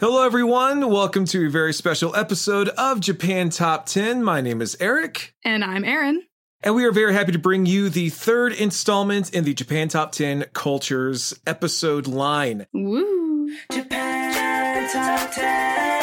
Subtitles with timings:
[0.00, 0.92] Hello, everyone.
[0.92, 4.22] Welcome to a very special episode of Japan Top 10.
[4.22, 5.34] My name is Eric.
[5.44, 6.22] And I'm Aaron.
[6.62, 10.12] And we are very happy to bring you the third installment in the Japan Top
[10.12, 12.68] 10 Cultures episode line.
[12.72, 13.50] Woo!
[13.72, 15.97] Japan Top 10.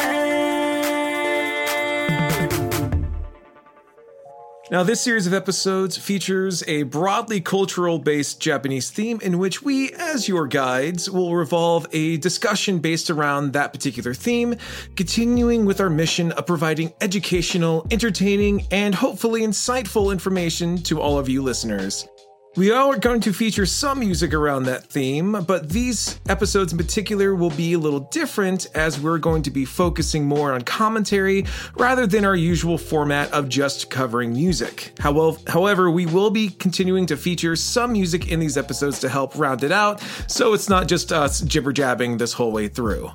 [4.68, 9.92] Now, this series of episodes features a broadly cultural based Japanese theme in which we,
[9.92, 14.56] as your guides, will revolve a discussion based around that particular theme,
[14.96, 21.28] continuing with our mission of providing educational, entertaining, and hopefully insightful information to all of
[21.28, 22.08] you listeners.
[22.56, 27.34] We are going to feature some music around that theme, but these episodes in particular
[27.34, 31.44] will be a little different as we're going to be focusing more on commentary
[31.76, 34.98] rather than our usual format of just covering music.
[34.98, 39.62] However, we will be continuing to feature some music in these episodes to help round
[39.62, 43.10] it out, so it's not just us jibber jabbing this whole way through.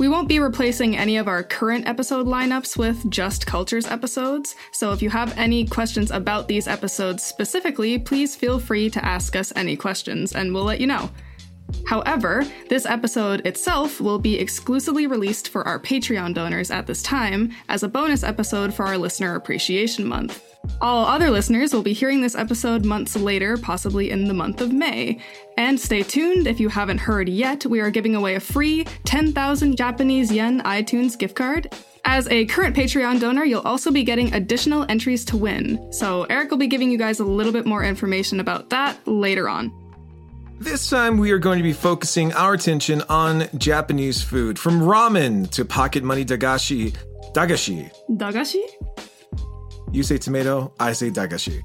[0.00, 4.92] We won't be replacing any of our current episode lineups with Just Cultures episodes, so
[4.92, 9.52] if you have any questions about these episodes specifically, please feel free to ask us
[9.56, 11.10] any questions and we'll let you know.
[11.86, 17.52] However, this episode itself will be exclusively released for our Patreon donors at this time
[17.68, 20.49] as a bonus episode for our Listener Appreciation Month.
[20.80, 24.72] All other listeners will be hearing this episode months later, possibly in the month of
[24.72, 25.18] May.
[25.58, 29.76] And stay tuned, if you haven't heard yet, we are giving away a free 10,000
[29.76, 31.74] Japanese yen iTunes gift card.
[32.06, 35.92] As a current Patreon donor, you'll also be getting additional entries to win.
[35.92, 39.48] So, Eric will be giving you guys a little bit more information about that later
[39.48, 39.70] on.
[40.60, 45.50] This time, we are going to be focusing our attention on Japanese food, from ramen
[45.50, 46.94] to pocket money dagashi.
[47.34, 47.90] Dagashi.
[48.10, 48.62] Dagashi?
[49.92, 51.62] You say tomato, I say dagashi.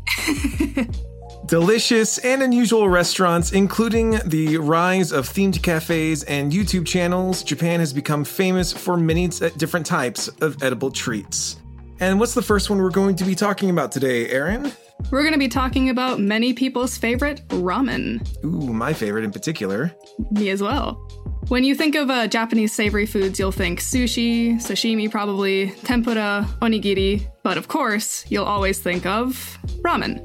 [1.47, 7.93] Delicious and unusual restaurants, including the rise of themed cafes and YouTube channels, Japan has
[7.93, 11.57] become famous for many t- uh, different types of edible treats.
[11.99, 14.71] And what's the first one we're going to be talking about today, Aaron?
[15.11, 18.25] We're going to be talking about many people's favorite ramen.
[18.43, 19.93] Ooh, my favorite in particular.
[20.31, 20.99] Me as well.
[21.47, 27.27] When you think of uh, Japanese savory foods, you'll think sushi, sashimi probably, tempura, onigiri,
[27.43, 30.19] but of course, you'll always think of ramen.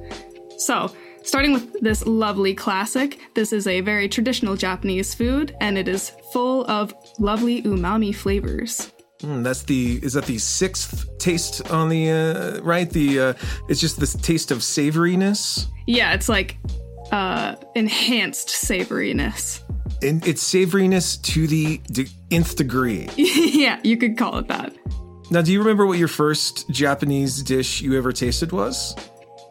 [0.59, 0.91] So,
[1.23, 6.11] starting with this lovely classic, this is a very traditional Japanese food, and it is
[6.33, 8.91] full of lovely umami flavors.
[9.19, 12.89] Mm, that's the is that the sixth taste on the uh, right?
[12.89, 13.35] The uh,
[13.69, 15.67] it's just this taste of savoriness.
[15.87, 16.57] Yeah, it's like
[17.13, 19.61] uh, enhanced savoriness.
[20.03, 21.81] And it's savoriness to the,
[22.31, 23.09] nth degree.
[23.17, 24.75] yeah, you could call it that.
[25.31, 28.97] Now, do you remember what your first Japanese dish you ever tasted was?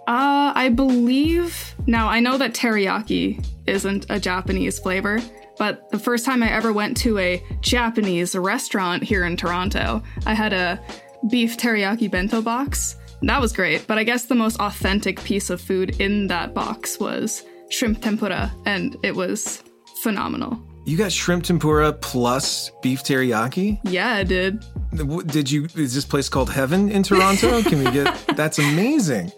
[0.07, 1.75] Uh, I believe.
[1.87, 5.19] Now, I know that teriyaki isn't a Japanese flavor,
[5.57, 10.33] but the first time I ever went to a Japanese restaurant here in Toronto, I
[10.33, 10.81] had a
[11.29, 12.95] beef teriyaki bento box.
[13.21, 16.99] That was great, but I guess the most authentic piece of food in that box
[16.99, 19.63] was shrimp tempura, and it was
[20.03, 20.59] phenomenal.
[20.85, 23.79] You got shrimp tempura plus beef teriyaki?
[23.83, 24.63] Yeah, I did.
[25.27, 25.67] Did you?
[25.75, 27.61] Is this place called Heaven in Toronto?
[27.61, 28.17] Can we get?
[28.35, 29.31] That's amazing.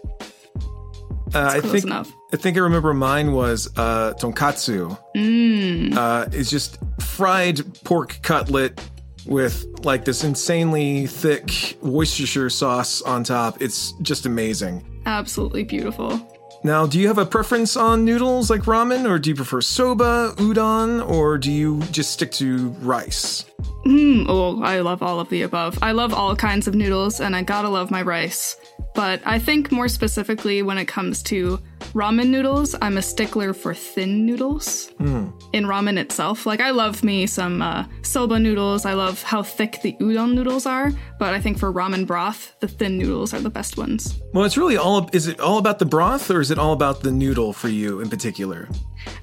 [1.34, 2.12] Uh, I think enough.
[2.32, 4.98] I think I remember mine was uh, tonkatsu.
[5.16, 5.94] Mmm.
[5.96, 8.80] Uh, it's just fried pork cutlet
[9.26, 13.60] with like this insanely thick Worcestershire sauce on top.
[13.60, 14.84] It's just amazing.
[15.06, 16.20] Absolutely beautiful.
[16.64, 20.32] Now, do you have a preference on noodles like ramen, or do you prefer soba,
[20.36, 23.44] udon, or do you just stick to rice?
[23.84, 25.76] Mm, oh, I love all of the above.
[25.82, 28.56] I love all kinds of noodles, and I gotta love my rice.
[28.94, 31.58] But I think more specifically when it comes to
[31.94, 36.46] ramen noodles, I'm a stickler for thin noodles in ramen itself.
[36.46, 38.86] Like, I love me some uh, soba noodles.
[38.86, 40.90] I love how thick the udon noodles are.
[41.18, 44.20] But I think for ramen broth, the thin noodles are the best ones.
[44.32, 45.08] Well, it's really all.
[45.12, 48.00] Is it all about the broth, or is it all about the noodle for you
[48.00, 48.68] in particular?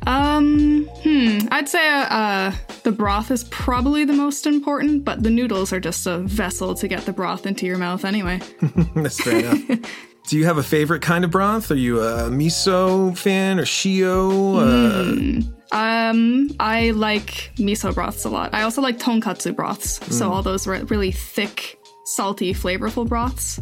[0.05, 1.39] Um, hmm.
[1.51, 2.51] I'd say uh,
[2.83, 6.87] the broth is probably the most important, but the noodles are just a vessel to
[6.87, 8.39] get the broth into your mouth anyway.
[8.95, 9.91] That's fair enough.
[10.29, 11.71] Do you have a favorite kind of broth?
[11.71, 15.41] Are you a miso fan or shio?
[15.41, 18.53] Uh, Um, I like miso broths a lot.
[18.53, 19.99] I also like tonkatsu broths.
[20.15, 23.59] So all those re- really thick, salty, flavorful broths.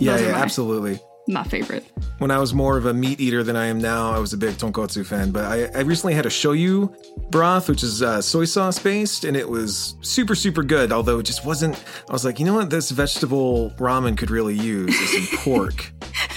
[0.00, 1.00] yeah, yeah, my- absolutely.
[1.28, 1.84] My favorite.
[2.18, 4.38] When I was more of a meat eater than I am now, I was a
[4.38, 5.30] big tonkotsu fan.
[5.30, 6.90] But I, I recently had a shoyu
[7.30, 10.90] broth, which is uh, soy sauce based, and it was super, super good.
[10.90, 11.76] Although it just wasn't.
[12.08, 15.92] I was like, you know what, this vegetable ramen could really use is some pork.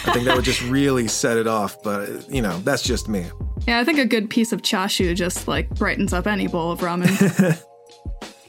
[0.06, 1.82] I think that would just really set it off.
[1.82, 3.26] But you know, that's just me.
[3.68, 6.82] Yeah, I think a good piece of chashu just like brightens up any bowl of
[6.82, 7.64] ramen.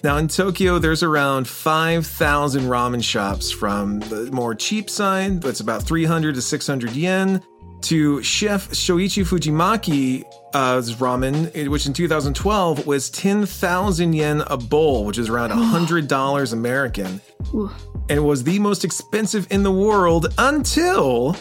[0.03, 5.85] Now in Tokyo, there's around 5,000 ramen shops from the more cheap side, that's about
[5.85, 7.41] 300 to 600 yen,
[7.83, 15.19] to Chef Shoichi Fujimaki's uh, ramen, which in 2012 was 10,000 yen a bowl, which
[15.19, 17.21] is around $100 American.
[17.53, 17.71] And
[18.11, 21.35] it was the most expensive in the world until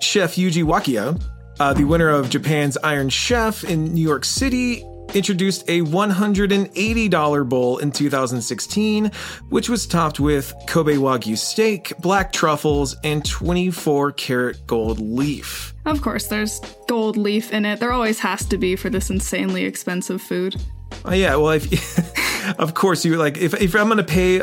[0.00, 1.20] Chef Yuji Wakiya,
[1.58, 4.84] uh, the winner of Japan's Iron Chef in New York City,
[5.16, 9.10] introduced a $180 bowl in 2016,
[9.48, 15.74] which was topped with Kobe Wagyu steak, black truffles, and 24 karat gold leaf.
[15.86, 17.80] of course, there's gold leaf in it.
[17.80, 20.56] There always has to be for this insanely expensive food.
[21.04, 24.42] Oh yeah, well, if, of course you like if if I'm gonna pay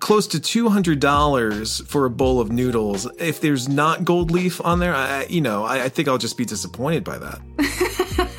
[0.00, 4.60] close to two hundred dollars for a bowl of noodles, if there's not gold leaf
[4.64, 7.40] on there, I- you know I, I think I'll just be disappointed by that.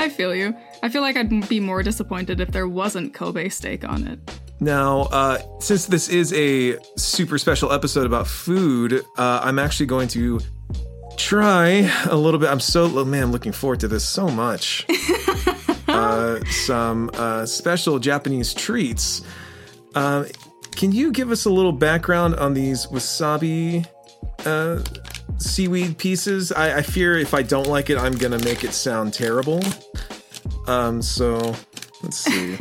[0.00, 0.56] I feel you.
[0.82, 4.40] I feel like I'd be more disappointed if there wasn't Kobe steak on it.
[4.58, 10.08] Now, uh, since this is a super special episode about food, uh, I'm actually going
[10.08, 10.40] to
[11.18, 12.48] try a little bit.
[12.48, 14.86] I'm so oh, man, I'm looking forward to this so much.
[15.88, 19.20] uh, some uh, special Japanese treats.
[19.94, 20.24] Um,
[20.70, 23.86] can you give us a little background on these wasabi
[24.46, 24.82] uh,
[25.38, 26.52] seaweed pieces?
[26.52, 29.62] I, I fear if I don't like it, I'm gonna make it sound terrible.
[30.66, 31.54] Um, so
[32.02, 32.58] let's see.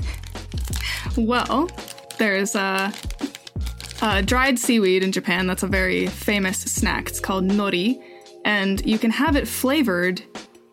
[1.17, 1.69] Well,
[2.17, 2.93] there's a,
[4.01, 7.09] a dried seaweed in Japan that's a very famous snack.
[7.09, 8.01] It's called nori,
[8.45, 10.21] and you can have it flavored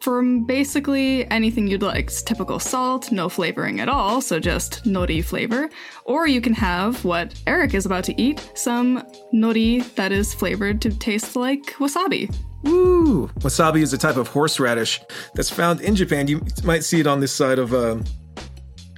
[0.07, 2.07] from basically anything you'd like.
[2.07, 5.69] It's typical salt, no flavoring at all, so just nori flavor.
[6.05, 9.03] Or you can have what Eric is about to eat some
[9.35, 12.33] nori that is flavored to taste like wasabi.
[12.63, 13.27] Woo!
[13.41, 15.01] Wasabi is a type of horseradish
[15.35, 16.29] that's found in Japan.
[16.29, 17.97] You might see it on this side of uh,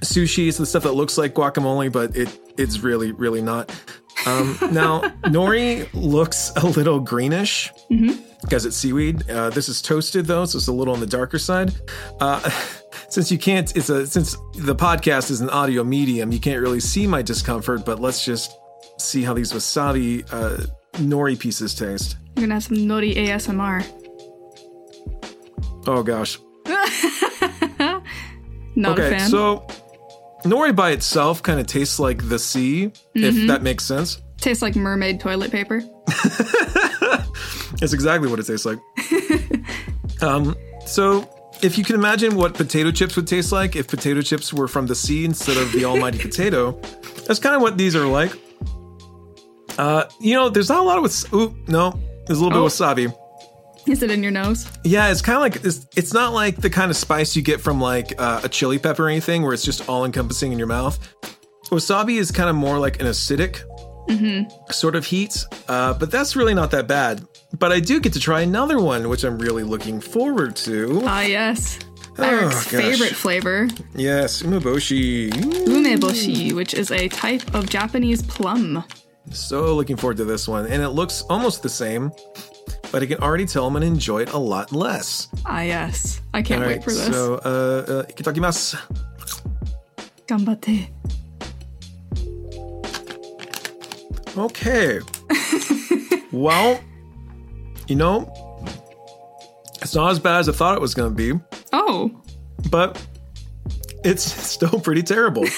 [0.03, 0.47] sushi.
[0.47, 2.29] It's the stuff that looks like guacamole, but it
[2.59, 3.71] it's really really not.
[4.27, 7.71] Um, now nori looks a little greenish
[8.41, 9.29] because it's seaweed.
[9.29, 11.73] Uh, this is toasted though, so it's a little on the darker side.
[12.19, 12.39] Uh,
[13.09, 16.79] since you can't, it's a since the podcast is an audio medium, you can't really
[16.79, 17.85] see my discomfort.
[17.85, 18.51] But let's just
[18.97, 22.17] see how these wasabi uh, nori pieces taste.
[22.35, 23.85] We're gonna have some nori ASMR.
[25.87, 26.39] Oh gosh.
[28.75, 29.65] Not a Okay, so
[30.45, 34.21] nori by itself kind of tastes like the sea, if that makes sense.
[34.37, 35.81] Tastes like mermaid toilet paper.
[37.81, 38.79] It's exactly what it tastes like.
[40.21, 40.55] um,
[40.85, 41.27] so
[41.61, 44.87] if you can imagine what potato chips would taste like if potato chips were from
[44.87, 46.71] the sea instead of the almighty potato,
[47.25, 48.31] that's kind of what these are like.
[49.77, 51.33] Uh, you know, there's not a lot of with.
[51.33, 52.67] Ooh, no, there's a little Oh.
[52.67, 53.15] bit of wasabi.
[53.87, 54.67] Is it in your nose?
[54.83, 57.61] Yeah, it's kind of like it's, it's not like the kind of spice you get
[57.61, 60.67] from like uh, a chili pepper or anything, where it's just all encompassing in your
[60.67, 60.99] mouth.
[61.67, 63.61] Wasabi is kind of more like an acidic
[64.71, 67.25] sort of heat, uh, but that's really not that bad.
[67.57, 71.01] But I do get to try another one, which I'm really looking forward to.
[71.05, 71.79] Ah, yes.
[72.17, 72.81] Oh, Eric's gosh.
[72.83, 75.29] favorite flavor, Yes, umeboshi.
[75.31, 78.83] umeboshi, which is a type of Japanese plum.
[79.31, 82.11] So looking forward to this one, and it looks almost the same,
[82.91, 85.29] but I can already tell I'm gonna enjoy it a lot less.
[85.45, 86.21] Ah, yes.
[86.33, 87.05] I can't All wait right, for this.
[87.07, 88.75] so uh, uh, itadakimasu.
[90.27, 90.89] Gambate.
[94.37, 94.99] Okay.
[96.31, 96.79] well,
[97.89, 98.31] you know,
[99.81, 101.39] it's not as bad as I thought it was going to be,
[101.73, 102.11] Oh,
[102.69, 103.03] but
[104.03, 105.45] it's still pretty terrible.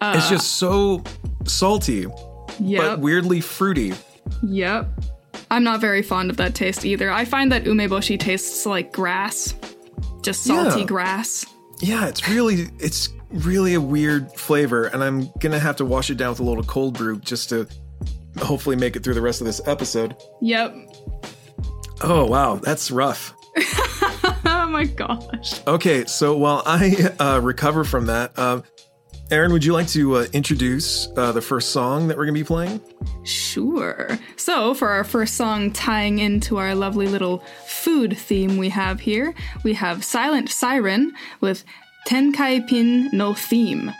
[0.00, 0.14] Uh.
[0.16, 1.02] it's just so
[1.44, 2.06] salty,
[2.60, 2.82] yep.
[2.82, 3.92] but weirdly fruity.
[4.44, 4.88] Yep.
[5.50, 7.10] I'm not very fond of that taste either.
[7.10, 9.56] I find that umeboshi tastes like grass.
[10.22, 10.86] Just salty Yeah.
[10.86, 11.46] grass.
[11.80, 16.16] Yeah, it's really it's really a weird flavor, and I'm gonna have to wash it
[16.16, 17.66] down with a little cold brew just to
[18.40, 20.16] hopefully make it through the rest of this episode.
[20.40, 20.74] Yep.
[22.02, 23.34] Oh wow, that's rough.
[24.44, 25.66] Oh my gosh.
[25.66, 28.64] Okay, so while I uh, recover from that, um,
[29.30, 32.44] Aaron, would you like to uh, introduce uh, the first song that we're gonna be
[32.44, 32.80] playing?
[33.24, 34.18] Sure.
[34.36, 39.34] So, for our first song tying into our lovely little food theme we have here,
[39.64, 41.64] we have Silent Siren with
[42.06, 43.92] Tenkai Pin no Theme.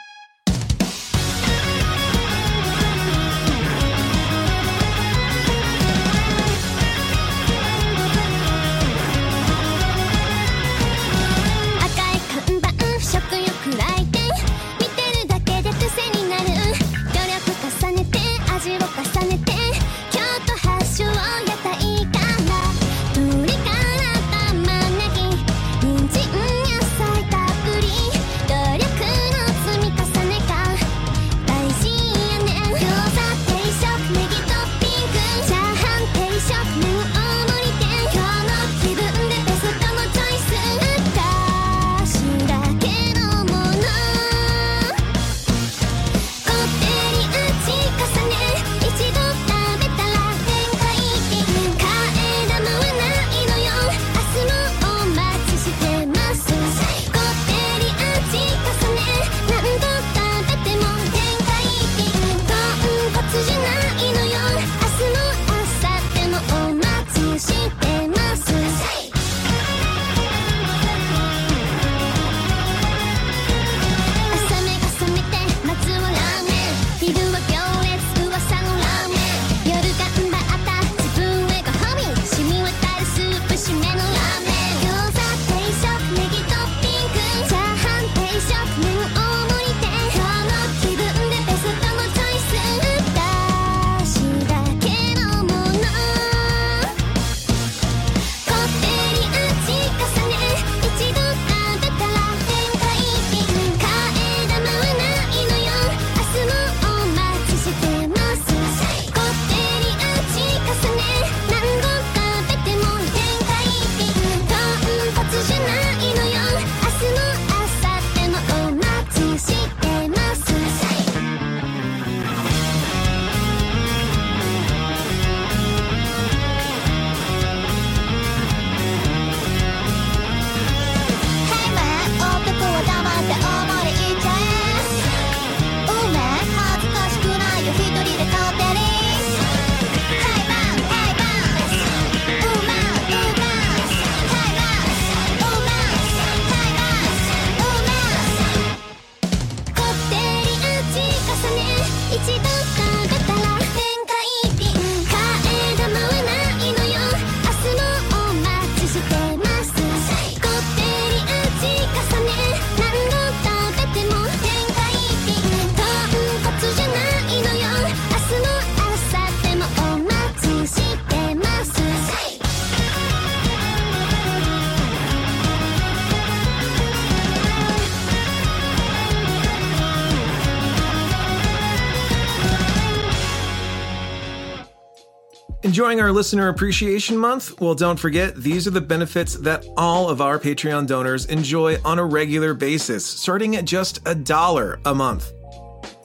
[185.88, 187.58] Enjoying our listener appreciation month?
[187.62, 191.98] Well, don't forget, these are the benefits that all of our Patreon donors enjoy on
[191.98, 195.32] a regular basis, starting at just a dollar a month.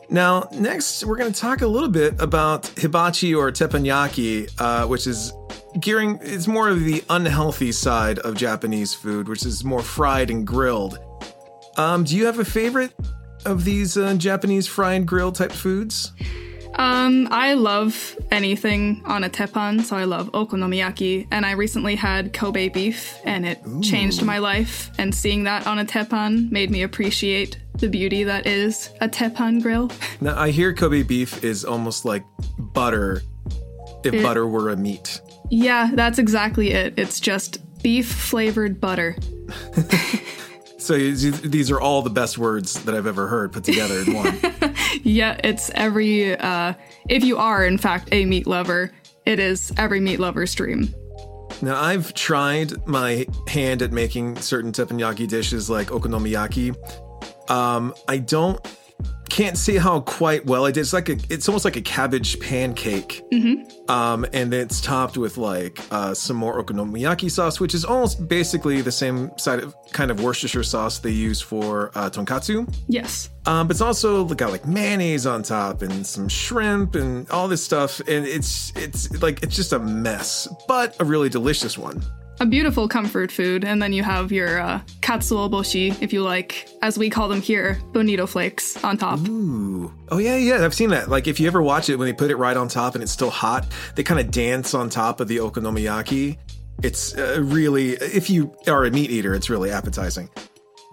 [0.10, 5.06] Now, next, we're going to talk a little bit about hibachi or teppanyaki, uh, which
[5.06, 5.34] is
[5.82, 10.48] gearing, it's more of the unhealthy side of Japanese food, which is more fried and
[10.48, 10.98] grilled.
[11.76, 12.94] Um, do you have a favorite
[13.46, 16.14] of these uh, Japanese fried and grill type foods?
[16.76, 22.34] Um, I love anything on a teppan, so I love okonomiyaki, and I recently had
[22.34, 24.90] Kobe beef, and it changed my life.
[24.98, 29.62] And seeing that on a teppan made me appreciate the beauty that is a teppan
[29.62, 29.92] grill.
[30.22, 32.24] Now, I hear Kobe beef is almost like
[32.58, 33.22] butter
[34.04, 35.22] if It- butter were a meat.
[35.50, 36.94] yeah, that's exactly it.
[36.98, 39.16] It's just beef flavored butter.
[40.84, 44.14] So these these are all the best words that I've ever heard put together in
[44.14, 44.38] one.
[45.04, 46.38] yeah, it's every.
[46.38, 46.74] Uh,
[47.08, 48.92] if you are in fact a meat lover,
[49.26, 50.94] it is every meat lover's dream.
[51.62, 56.76] Now, I've tried my hand at making certain teppanyaki dishes like okonomiyaki.
[57.50, 58.60] Um, I don't
[59.30, 60.82] can't see how quite well I did.
[60.82, 63.92] It's like a, it's almost like a cabbage pancake, mm-hmm.
[63.92, 68.82] um, and it's topped with like uh, some more okonomiyaki sauce, which is almost basically
[68.82, 72.72] the same side of kind of Worcestershire sauce they use for uh, tonkatsu.
[72.88, 73.30] Yes.
[73.46, 77.64] Um, but it's also got like mayonnaise on top and some shrimp and all this
[77.64, 82.04] stuff, and it's it's like it's just a mess, but a really delicious one.
[82.40, 86.98] A beautiful comfort food, and then you have your uh, katsuobushi, if you like, as
[86.98, 89.20] we call them here, bonito flakes on top.
[89.30, 89.94] Ooh.
[90.10, 90.66] Oh yeah, yeah.
[90.66, 91.10] I've seen that.
[91.10, 93.12] Like if you ever watch it when they put it right on top and it's
[93.12, 96.38] still hot, they kind of dance on top of the okonomiyaki.
[96.82, 100.30] It's uh, really, if you are a meat eater, it's really appetizing.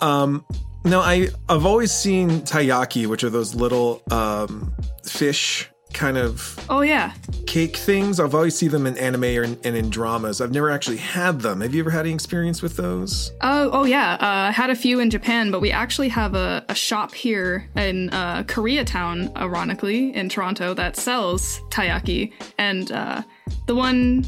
[0.02, 0.44] Um,
[0.84, 4.72] now I I've always seen taiyaki, which are those little um,
[5.04, 7.12] fish kind of Oh yeah,
[7.46, 8.20] cake things.
[8.20, 10.40] I've always seen them in anime or in, and in dramas.
[10.40, 11.60] I've never actually had them.
[11.60, 13.32] Have you ever had any experience with those?
[13.40, 14.14] Oh, oh yeah.
[14.14, 17.68] Uh, I had a few in Japan, but we actually have a, a shop here
[17.74, 22.32] in uh, Koreatown, ironically, in Toronto, that sells taiyaki.
[22.58, 23.22] And uh,
[23.66, 24.24] the one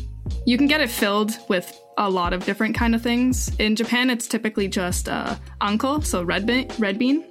[0.46, 3.54] you can get it filled with a lot of different kind of things.
[3.58, 7.24] In Japan, it's typically just uh, anko, so red bean, red bean.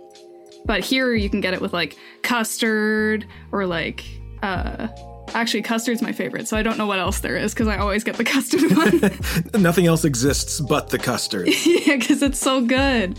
[0.66, 4.21] But here, you can get it with like custard or like.
[4.41, 4.88] Uh,
[5.33, 8.03] actually, custard's my favorite, so I don't know what else there is because I always
[8.03, 9.62] get the custard one.
[9.62, 11.48] Nothing else exists but the custard.
[11.65, 13.17] yeah, because it's so good.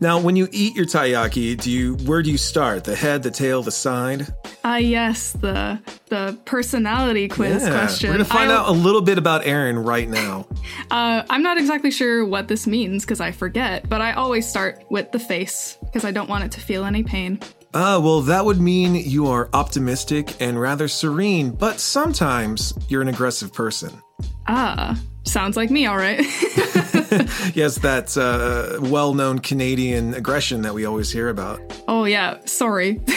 [0.00, 2.84] now, when you eat your taiyaki, do you where do you start?
[2.84, 4.26] The head, the tail, the side?
[4.64, 8.10] Ah, yes, the the personality quiz question.
[8.10, 10.46] We're gonna find I- out a little bit about Aaron right now.
[10.90, 14.84] Uh, I'm not exactly sure what this means because I forget, but I always start
[14.90, 17.40] with the face because I don't want it to feel any pain.
[17.74, 23.08] Ah, well, that would mean you are optimistic and rather serene, but sometimes you're an
[23.08, 23.90] aggressive person.
[24.46, 26.20] Ah, sounds like me, all right.
[27.54, 31.60] Yes, that uh, well known Canadian aggression that we always hear about.
[31.86, 33.00] oh, yeah, sorry.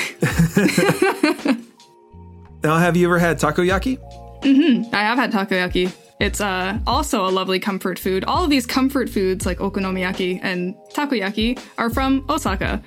[2.63, 3.99] Now, have you ever had takoyaki?
[4.41, 5.93] Mm hmm, I have had takoyaki.
[6.19, 8.23] It's uh, also a lovely comfort food.
[8.25, 12.81] All of these comfort foods, like okonomiyaki and takoyaki, are from Osaka.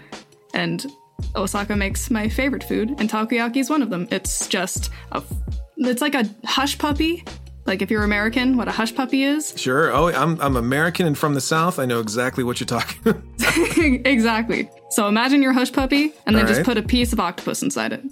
[0.53, 0.85] And
[1.37, 4.09] Osaka makes my favorite food, and takoyaki is one of them.
[4.11, 5.23] It's just a.
[5.77, 7.25] It's like a hush puppy.
[7.67, 9.53] Like if you're American, what a hush puppy is.
[9.59, 9.93] Sure.
[9.93, 11.79] Oh, I'm, I'm American and from the South.
[11.79, 13.23] I know exactly what you're talking about.
[14.07, 14.71] exactly.
[14.91, 17.93] So imagine your hush puppy, and then All just put a piece of octopus inside
[17.93, 18.03] it.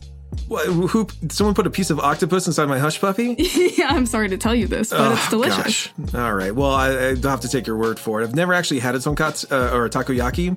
[0.48, 3.34] What, who, someone put a piece of octopus inside my hush puppy?
[3.78, 5.88] yeah, I'm sorry to tell you this, but it's Oh, delicious.
[5.88, 6.14] Gosh.
[6.14, 6.54] All right.
[6.54, 8.24] Well, I, I don't have to take your word for it.
[8.24, 10.56] I've never actually had a tonkatsu uh, or a takoyaki,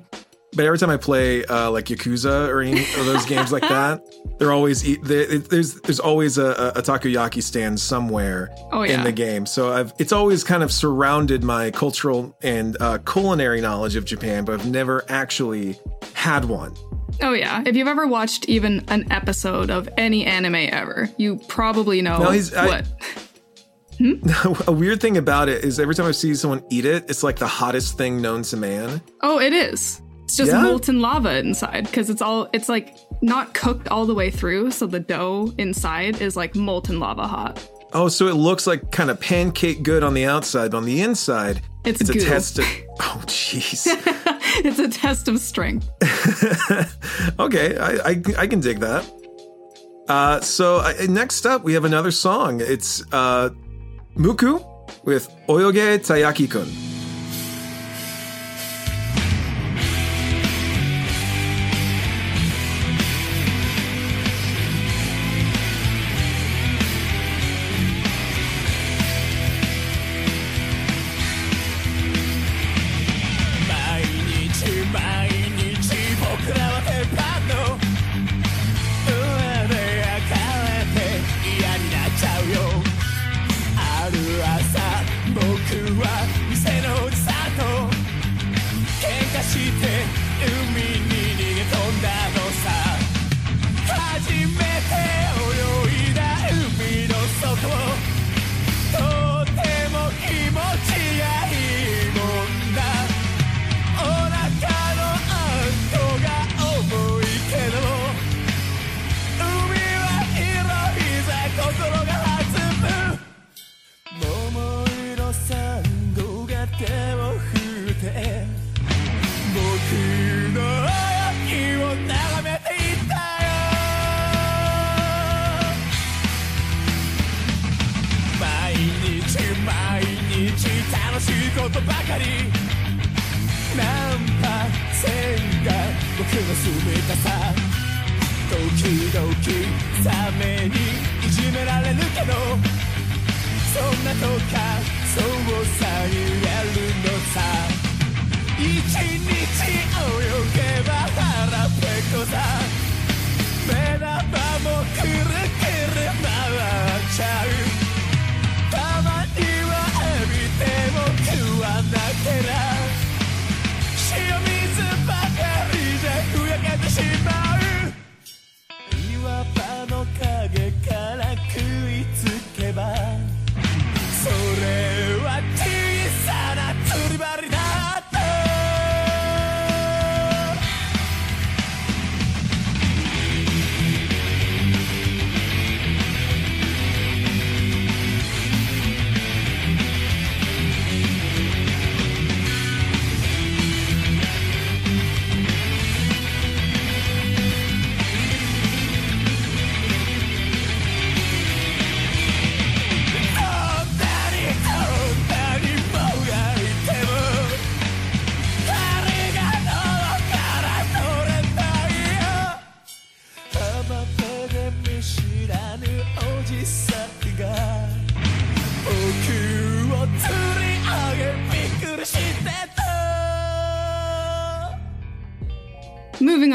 [0.54, 4.02] but every time I play uh, like Yakuza or any of those games like that,
[4.38, 9.46] they're always they, there's there's always a, a takoyaki stand somewhere Oh, in the game.
[9.46, 14.44] So I've it's always kind of surrounded my cultural and uh, culinary knowledge of Japan,
[14.44, 15.78] but I've never actually
[16.14, 16.74] had one.
[17.22, 17.62] Oh yeah.
[17.66, 22.30] If you've ever watched even an episode of any anime ever, you probably know No,
[22.30, 22.86] he's- I- what.
[24.66, 27.36] a weird thing about it is every time I see someone eat it, it's like
[27.38, 29.02] the hottest thing known to man.
[29.20, 30.00] Oh, it is.
[30.30, 30.62] It's just Yeah?
[30.62, 34.86] molten lava inside because it's all it's like not cooked all the way through, so
[34.86, 37.58] the dough inside is like molten lava hot.
[37.92, 41.00] Oh, so it looks like kind of pancake good on the outside, but on the
[41.02, 42.64] inside, It's a test of.
[43.00, 43.88] Oh, jeez.
[44.64, 45.88] It's a test of strength.
[47.40, 49.04] okay, I, I I can dig that.
[50.08, 52.60] Uh, so uh, next up, we have another song.
[52.60, 53.50] It's uh,
[54.16, 54.62] Muku
[55.04, 56.68] with Oyoge Taiyaki-kun.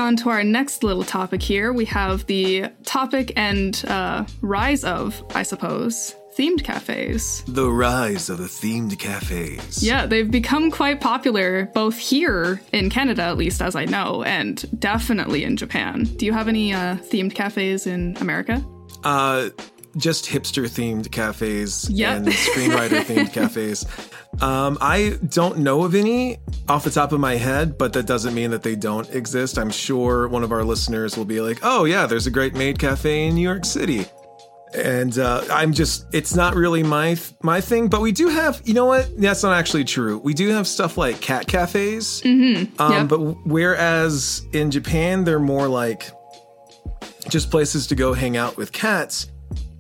[0.06, 5.22] On to our next little topic here, we have the topic and uh, rise of,
[5.36, 7.44] I suppose, themed cafes.
[7.48, 9.82] The rise of the themed cafes.
[9.84, 14.64] Yeah, they've become quite popular both here in Canada, at least as I know, and
[14.80, 16.04] definitely in Japan.
[16.04, 18.64] Do you have any uh, themed cafes in America?
[19.04, 19.50] Uh,
[19.98, 22.18] just hipster themed cafes Yep.
[22.18, 23.86] and screenwriter themed cafes.
[24.42, 28.34] Um, I don't know of any off the top of my head, but that doesn't
[28.34, 29.58] mean that they don't exist.
[29.58, 32.78] I'm sure one of our listeners will be like, "Oh yeah, there's a great maid
[32.80, 34.06] cafe in New York City."
[34.74, 38.74] And uh, I'm just, it's not really my my thing, but we do have, you
[38.74, 39.10] know what?
[39.18, 40.18] That's not actually true.
[40.18, 42.22] We do have stuff like cat cafes.
[42.26, 42.82] Mm-hmm.
[42.82, 43.08] Um, Yep.
[43.08, 46.12] But whereas in Japan, they're more like
[47.30, 49.32] just places to go hang out with cats.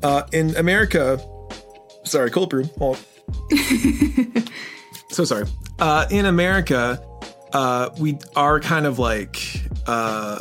[0.02, 1.20] Uh, in America,
[2.06, 2.63] sorry, cold brew.
[5.10, 5.45] So sorry.
[5.80, 7.04] Uh, in America,
[7.54, 9.41] uh, we are kind of like
[9.88, 10.38] uh,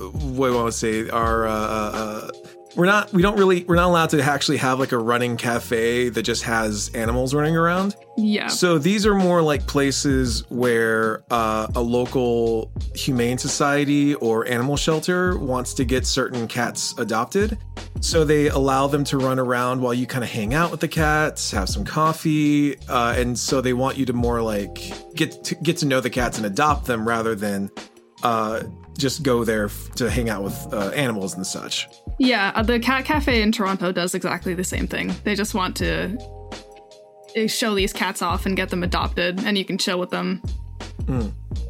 [0.00, 1.08] what do I want to say?
[1.08, 2.30] Our uh, uh,
[2.76, 6.10] we're not we don't really we're not allowed to actually have like a running cafe
[6.10, 7.96] that just has animals running around.
[8.18, 8.48] Yeah.
[8.48, 15.38] So these are more like places where uh, a local humane society or animal shelter
[15.38, 17.58] wants to get certain cats adopted.
[18.00, 20.88] So they allow them to run around while you kind of hang out with the
[20.88, 25.54] cats, have some coffee, uh, and so they want you to more like get to,
[25.56, 27.70] get to know the cats and adopt them rather than
[28.22, 28.62] uh,
[28.96, 31.88] just go there f- to hang out with uh, animals and such.
[32.18, 35.14] Yeah, uh, the Cat Cafe in Toronto does exactly the same thing.
[35.24, 36.16] They just want to
[37.36, 40.42] uh, show these cats off and get them adopted, and you can chill with them.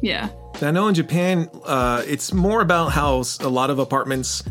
[0.01, 0.29] Yeah.
[0.61, 4.43] I know in Japan, uh, it's more about how a lot of apartments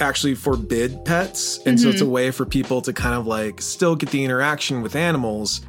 [0.00, 1.58] actually forbid pets.
[1.66, 4.82] And so it's a way for people to kind of like still get the interaction
[4.82, 5.60] with animals,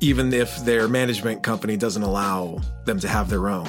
[0.00, 3.68] even if their management company doesn't allow them to have their own.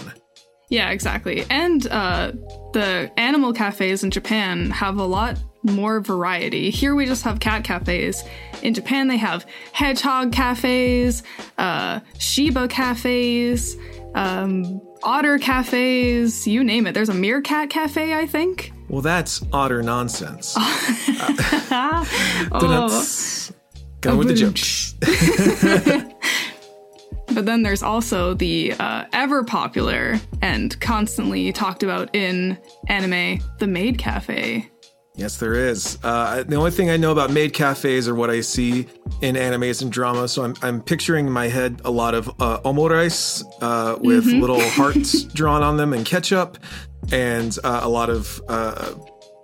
[0.69, 1.45] Yeah, exactly.
[1.49, 2.32] And uh,
[2.73, 6.69] the animal cafes in Japan have a lot more variety.
[6.69, 8.23] Here we just have cat cafes.
[8.62, 11.23] In Japan, they have hedgehog cafes,
[11.58, 13.75] uh, Shiba cafes,
[14.15, 16.93] um, otter cafes, you name it.
[16.93, 18.71] There's a meerkat cafe, I think.
[18.88, 20.55] Well, that's otter nonsense.
[22.51, 22.60] Oh,
[24.01, 24.17] Dun-dun.
[24.17, 24.95] With the jokes.
[27.33, 33.67] But then there's also the uh, ever popular and constantly talked about in anime, the
[33.67, 34.69] Maid Cafe.
[35.19, 35.97] Yes, there is.
[36.01, 38.87] Uh, the only thing I know about maid cafes are what I see
[39.21, 40.29] in animes and drama.
[40.29, 44.61] So I'm, I'm picturing in my head a lot of uh, omurice uh, with little
[44.61, 46.57] hearts drawn on them and ketchup,
[47.11, 48.93] and uh, a lot of uh,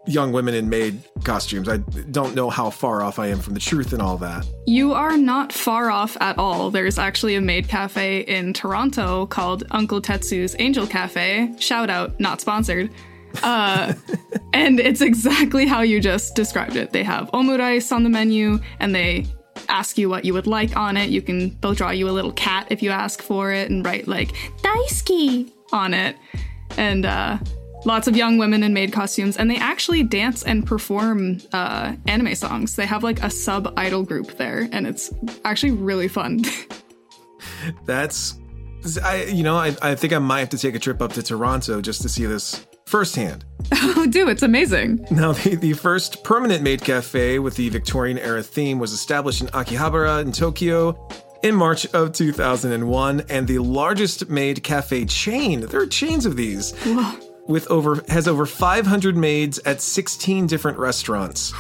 [0.08, 1.68] young women in maid costumes.
[1.68, 4.46] I don't know how far off I am from the truth and all that.
[4.66, 6.72] You are not far off at all.
[6.72, 11.54] There's actually a maid cafe in Toronto called Uncle Tetsu's Angel Cafe.
[11.60, 12.92] Shout out, not sponsored.
[13.44, 13.94] Uh,
[14.54, 16.92] and it's exactly how you just described it.
[16.92, 19.26] They have omurice on the menu and they
[19.70, 21.10] ask you what you would like on it.
[21.10, 24.08] You can they'll draw you a little cat if you ask for it and write
[24.08, 26.16] like daisuki on it.
[26.78, 27.38] And uh
[27.86, 32.36] lots of young women in maid costumes and they actually dance and perform uh, anime
[32.36, 36.42] songs they have like a sub idol group there and it's actually really fun
[37.86, 38.36] That's,
[39.04, 41.24] I you know, I, I think I might have to take a trip up to
[41.24, 43.46] Toronto just to see this firsthand.
[43.98, 45.04] Oh, dude, it's amazing.
[45.10, 49.48] Now, the, the first permanent maid cafe with the Victorian era theme was established in
[49.48, 51.10] Akihabara in Tokyo
[51.42, 55.62] in March of 2001, and the largest maid cafe chain.
[55.62, 56.74] There are chains of these.
[57.48, 61.54] With over has over 500 maids at 16 different restaurants.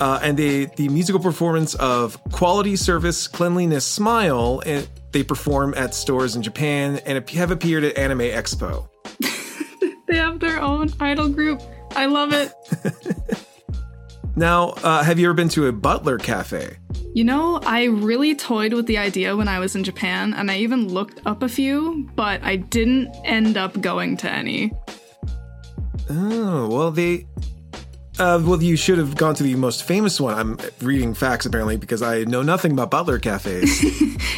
[0.00, 5.94] Uh, and the the musical performance of Quality Service Cleanliness Smile and they perform at
[5.94, 8.88] stores in Japan and have appeared at Anime Expo.
[10.08, 11.62] They have their own idol group.
[11.92, 12.52] I love it.
[14.34, 16.76] Now, uh, have you ever been to a butler cafe?
[17.14, 20.56] You know, I really toyed with the idea when I was in Japan, and I
[20.58, 24.72] even looked up a few, but I didn't end up going to any.
[26.10, 27.26] Oh, well, they.
[28.22, 30.32] Uh, well, you should have gone to the most famous one.
[30.32, 33.82] I'm reading facts apparently because I know nothing about butler cafes,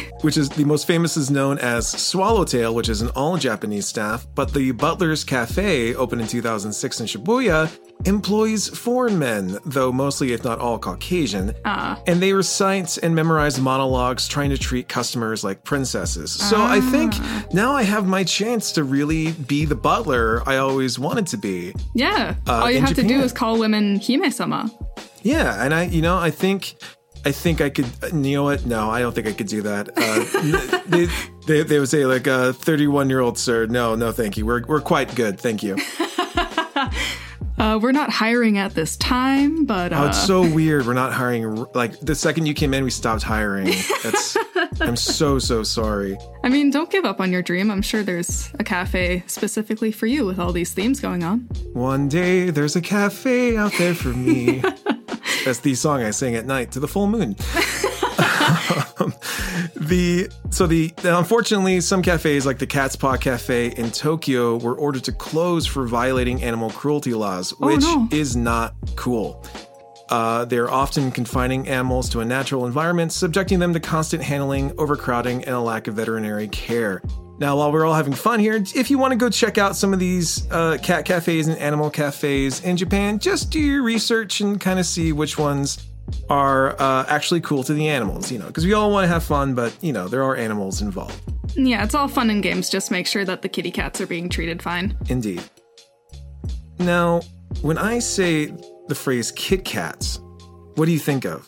[0.21, 4.25] which is the most famous is known as Swallowtail, which is an all Japanese staff.
[4.33, 7.69] But the Butler's Cafe, opened in 2006 in Shibuya,
[8.05, 11.53] employs foreign men, though mostly, if not all, Caucasian.
[11.63, 12.01] Ah.
[12.07, 16.31] And they recite and memorize monologues trying to treat customers like princesses.
[16.31, 17.13] So I think
[17.53, 21.73] now I have my chance to really be the butler I always wanted to be.
[21.93, 22.35] Yeah.
[22.47, 24.71] Uh, All you have to do is call women Hime-sama.
[25.23, 26.75] Yeah, and I, you know, I think,
[27.25, 27.87] I think I could.
[28.13, 28.65] You know what?
[28.65, 29.89] No, I don't think I could do that.
[29.97, 31.07] Uh, they,
[31.47, 33.65] they, they would say like a 31 year old sir.
[33.65, 34.45] No, no, thank you.
[34.45, 35.77] We're we're quite good, thank you.
[37.57, 40.85] Uh, we're not hiring at this time, but uh, Oh, it's so weird.
[40.85, 41.65] We're not hiring.
[41.73, 43.67] Like the second you came in, we stopped hiring.
[44.03, 44.35] That's.
[44.81, 46.17] I'm so so sorry.
[46.43, 47.71] I mean, don't give up on your dream.
[47.71, 51.39] I'm sure there's a cafe specifically for you with all these themes going on.
[51.73, 54.59] One day there's a cafe out there for me.
[55.45, 57.35] That's the song I sing at night to the full moon.
[58.99, 59.13] Um,
[59.75, 65.03] the so the unfortunately some cafes like the Cat's Paw Cafe in Tokyo were ordered
[65.05, 68.07] to close for violating animal cruelty laws, which no.
[68.11, 69.45] is not cool.
[70.09, 75.43] Uh, they're often confining animals to a natural environment, subjecting them to constant handling, overcrowding,
[75.45, 77.01] and a lack of veterinary care.
[77.37, 79.91] Now, while we're all having fun here, if you want to go check out some
[79.93, 84.61] of these uh, cat cafes and animal cafes in Japan, just do your research and
[84.61, 85.85] kind of see which ones
[86.29, 89.23] are uh, actually cool to the animals, you know, because we all want to have
[89.23, 91.19] fun, but, you know, there are animals involved.
[91.55, 92.69] Yeah, it's all fun and games.
[92.69, 94.95] Just make sure that the kitty cats are being treated fine.
[95.09, 95.41] Indeed.
[96.79, 97.21] Now,
[97.61, 98.53] when I say
[98.87, 100.19] the phrase Kit Kats,
[100.75, 101.47] what do you think of?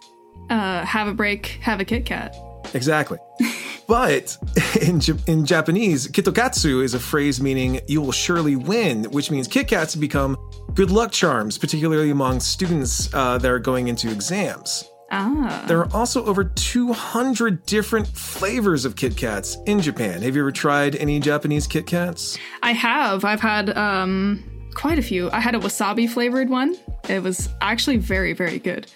[0.49, 2.35] Uh, have a break, have a Kit Kat.
[2.73, 3.17] Exactly.
[3.87, 4.37] but
[4.81, 9.67] in, in Japanese, kitokatsu is a phrase meaning you will surely win, which means Kit
[9.67, 10.37] Kats become
[10.73, 14.89] good luck charms, particularly among students uh, that are going into exams.
[15.09, 15.63] Ah.
[15.67, 20.21] There are also over 200 different flavors of Kit Kats in Japan.
[20.21, 22.37] Have you ever tried any Japanese Kit Kats?
[22.61, 23.23] I have.
[23.23, 24.43] I've had um
[24.77, 25.29] quite a few.
[25.31, 26.77] I had a wasabi flavored one.
[27.09, 28.89] It was actually very, very good.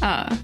[0.00, 0.36] Uh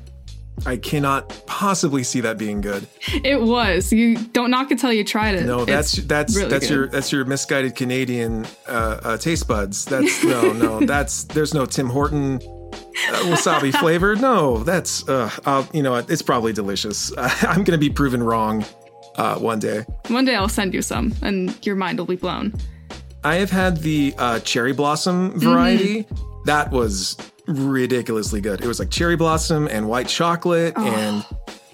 [0.66, 2.86] I cannot possibly see that being good.
[3.24, 3.92] it was.
[3.92, 5.46] You don't knock it till you tried it.
[5.46, 6.74] No, that's It's that's really that's good.
[6.74, 9.84] your that's your misguided Canadian uh, uh, taste buds.
[9.84, 14.20] That's no no that's there's no Tim Horton uh, wasabi flavored.
[14.20, 15.96] No, that's uh, I'll, you know?
[15.96, 17.12] It's probably delicious.
[17.18, 18.64] I'm gonna be proven wrong
[19.16, 19.84] uh, one day.
[20.08, 22.54] One day I'll send you some and your mind will be blown.
[23.24, 26.06] I have had the uh, cherry blossom variety.
[26.44, 28.60] That was ridiculously good.
[28.62, 31.24] It was like cherry blossom and white chocolate, and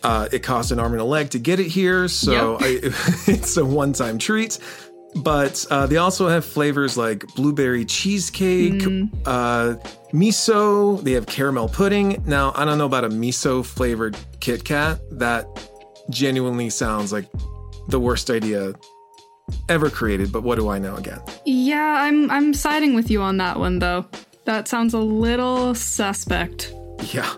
[0.02, 2.06] uh, it cost an arm and a leg to get it here.
[2.08, 2.78] So I,
[3.26, 4.58] it's a one time treat.
[5.16, 8.80] But uh, they also have flavors like blueberry cheesecake,
[9.26, 9.74] uh,
[10.12, 11.02] miso.
[11.02, 12.22] They have caramel pudding.
[12.26, 15.00] Now, I don't know about a miso flavored Kit Kat.
[15.10, 15.46] That
[16.10, 17.26] genuinely sounds like
[17.88, 18.72] the worst idea
[19.68, 21.20] ever created, but what do I know again?
[21.44, 24.06] Yeah, I'm I'm siding with you on that one though.
[24.44, 26.74] That sounds a little suspect.
[27.12, 27.30] Yeah.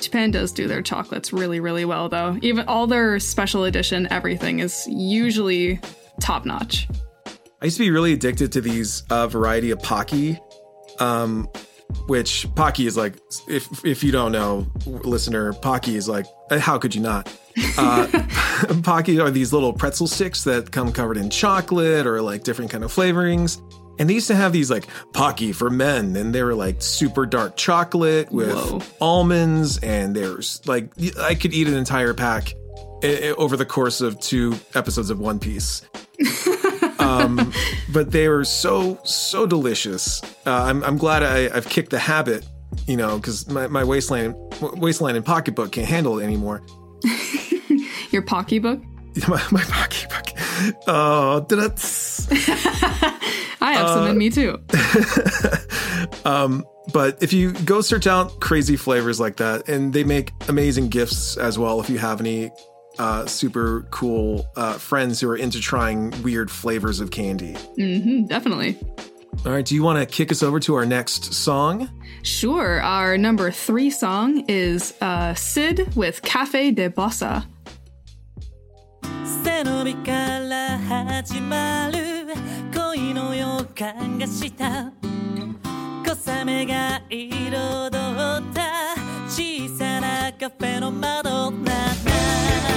[0.00, 2.36] Japan does do their chocolates really, really well though.
[2.42, 5.80] Even all their special edition everything is usually
[6.20, 6.88] top notch.
[7.60, 10.40] I used to be really addicted to these uh, variety of Pocky,
[10.98, 11.48] um,
[12.06, 13.14] which Pocky is like,
[13.48, 17.32] if if you don't know, listener, Pocky is like, uh, how could you not?
[17.78, 18.06] Uh,
[18.82, 22.84] Pocky are these little pretzel sticks that come covered in chocolate or like different kind
[22.84, 23.60] of flavorings.
[23.98, 27.26] And they used to have these like Pocky for men, and they were like super
[27.26, 28.80] dark chocolate with Whoa.
[29.00, 32.54] almonds, and there's like I could eat an entire pack
[33.04, 35.82] i- i- over the course of two episodes of One Piece
[37.02, 37.52] um,
[37.92, 40.22] but they were so so delicious.
[40.46, 42.46] Uh, I'm, I'm glad I, I've kicked the habit,
[42.86, 46.62] you know, because my, my waistline waistline and pocketbook can't handle it anymore.
[48.10, 48.80] Your pocketbook?
[49.28, 50.32] My, my pocketbook.
[50.86, 51.44] Oh,
[53.60, 54.58] I have uh, some in me too.
[54.72, 60.32] Uh, um, but if you go search out crazy flavors like that, and they make
[60.48, 61.78] amazing gifts as well.
[61.80, 62.50] If you have any
[62.98, 67.54] uh, super cool uh, friends who are into trying weird flavors of candy.
[67.78, 68.78] Mm-hmm, definitely.
[69.44, 71.88] All right, do you want to kick us over to our next song?
[72.22, 72.80] Sure.
[72.82, 77.46] Our number three song is uh, Sid with Cafe de Bossa.
[79.42, 82.26] 背伸びから始まる
[82.72, 84.92] 恋の予感がした
[86.04, 88.94] 小雨が彩った
[89.28, 91.52] 小さなカフェの窓だっ
[92.04, 92.71] た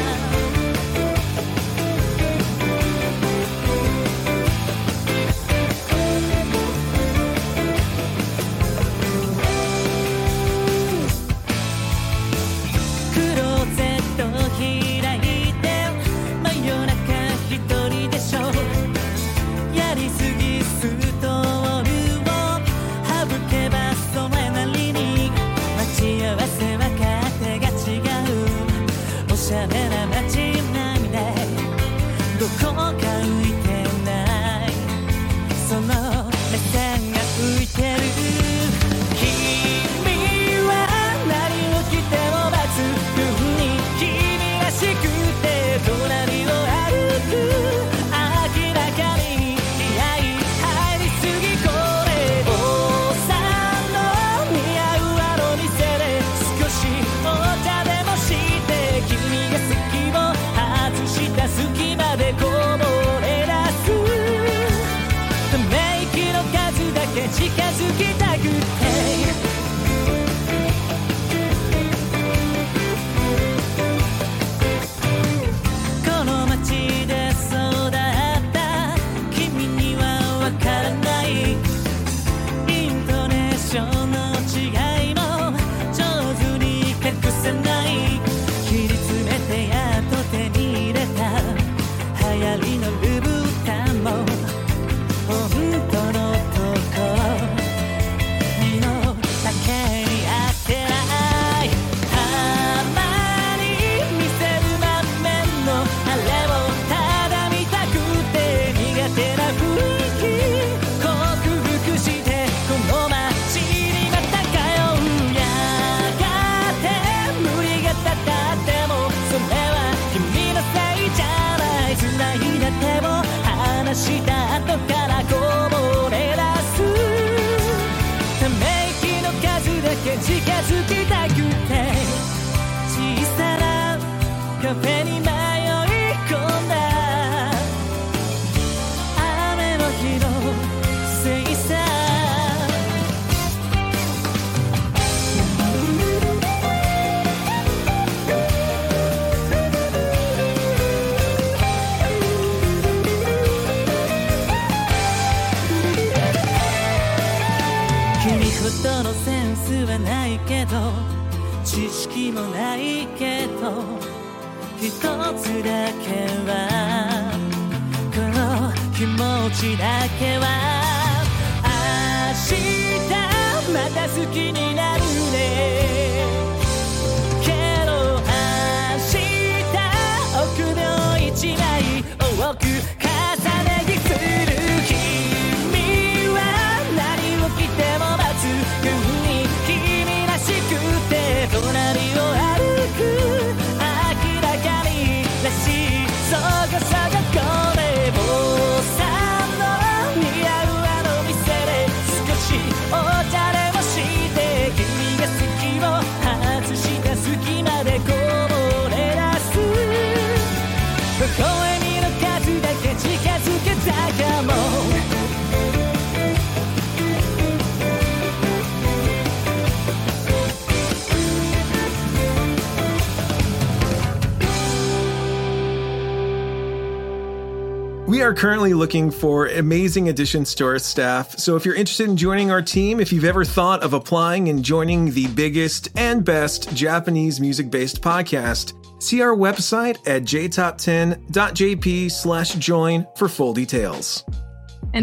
[228.26, 231.38] are currently looking for amazing additions to our staff.
[231.38, 234.64] So if you're interested in joining our team, if you've ever thought of applying and
[234.64, 242.56] joining the biggest and best Japanese music based podcast, see our website at jtop10.jp slash
[242.56, 244.24] join for full details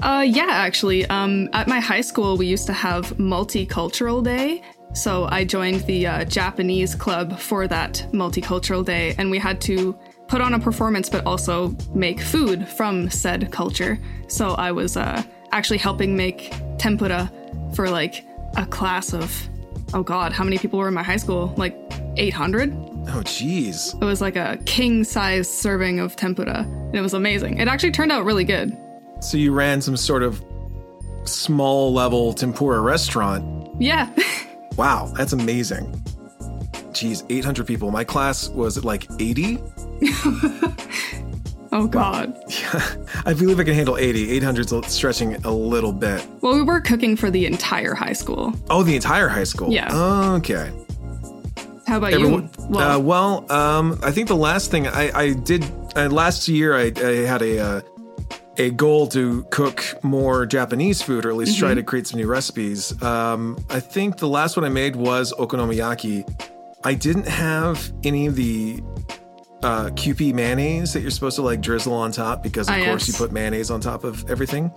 [0.00, 1.06] Uh, yeah, actually.
[1.06, 4.62] Um, at my high school, we used to have multicultural day.
[4.92, 9.98] So I joined the uh, Japanese club for that multicultural day, and we had to
[10.28, 13.98] put on a performance but also make food from said culture.
[14.28, 15.22] So I was uh,
[15.52, 17.30] actually helping make tempura
[17.74, 18.24] for like
[18.56, 19.48] a class of,
[19.94, 21.54] oh god, how many people were in my high school?
[21.56, 21.76] Like
[22.16, 22.72] 800?
[23.08, 23.94] Oh, geez.
[23.94, 27.58] It was like a king size serving of tempura, and it was amazing.
[27.58, 28.76] It actually turned out really good.
[29.20, 30.44] So you ran some sort of
[31.24, 33.68] small level tempura restaurant.
[33.80, 34.10] Yeah.
[34.76, 36.02] Wow, that's amazing.
[36.96, 37.90] Geez, 800 people.
[37.90, 39.58] My class was like 80.
[41.72, 42.34] oh god.
[43.26, 44.40] I believe I can handle 80.
[44.40, 46.26] 800's stretching a little bit.
[46.40, 48.52] Well, we were cooking for the entire high school.
[48.70, 49.70] Oh, the entire high school.
[49.70, 49.94] Yeah.
[50.36, 50.72] Okay.
[51.86, 52.66] How about Everyone- you?
[52.68, 56.74] Well, uh, well, um, I think the last thing I, I did uh, last year,
[56.74, 57.80] I, I had a uh,
[58.58, 61.76] a goal to cook more Japanese food, or at least try Mm-hmm.
[61.76, 63.00] to create some new recipes.
[63.02, 66.24] Um, I think the last one I made was okonomiyaki.
[66.86, 68.80] I didn't have any of the
[69.64, 73.08] uh, Kewpie mayonnaise that you're supposed to like drizzle on top because of Ah, course
[73.08, 73.18] yes.
[73.18, 74.70] you put mayonnaise on top of everything.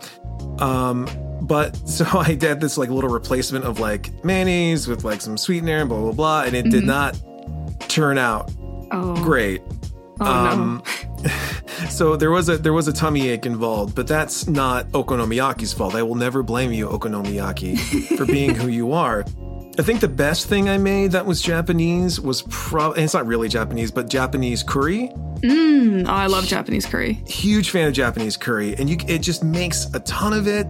[0.57, 1.07] Um,
[1.41, 5.77] but so I did this like little replacement of like mayonnaise with like some sweetener
[5.81, 7.19] and blah blah blah, and it did not
[7.89, 8.51] turn out
[8.91, 9.61] oh, great.
[10.19, 10.83] oh Um,
[11.89, 15.93] so there was a there was a tummy ache involved, but that's not okonomiyaki's fault.
[15.93, 19.25] I will never blame you, okonomiyaki, for being who you are.
[19.79, 23.47] I think the best thing I made that was Japanese was probably it's not really
[23.47, 25.07] Japanese, but Japanese curry.
[25.41, 25.55] no.
[25.55, 27.13] Mm, oh, I love Japanese curry.
[27.25, 30.67] Huge fan of Japanese curry, and you it just makes a ton of it,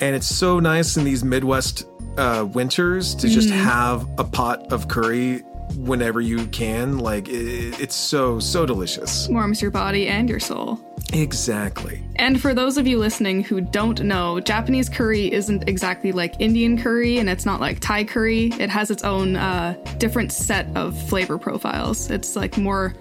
[0.00, 4.86] and it's so nice in these Midwest uh, winters to just have a pot of
[4.86, 5.38] curry
[5.76, 6.98] whenever you can.
[6.98, 9.28] Like it, it's so so delicious.
[9.28, 10.78] Warms your body and your soul.
[11.14, 12.02] Exactly.
[12.16, 16.76] And for those of you listening who don't know, Japanese curry isn't exactly like Indian
[16.76, 18.46] curry and it's not like Thai curry.
[18.58, 22.10] It has its own uh, different set of flavor profiles.
[22.10, 22.94] It's like more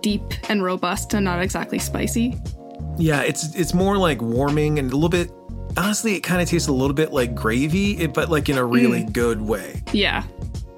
[0.00, 2.36] deep and robust and not exactly spicy.
[2.98, 5.30] Yeah, it's it's more like warming and a little bit.
[5.76, 9.04] Honestly, it kind of tastes a little bit like gravy, but like in a really
[9.04, 9.82] good way.
[9.92, 10.24] Yeah.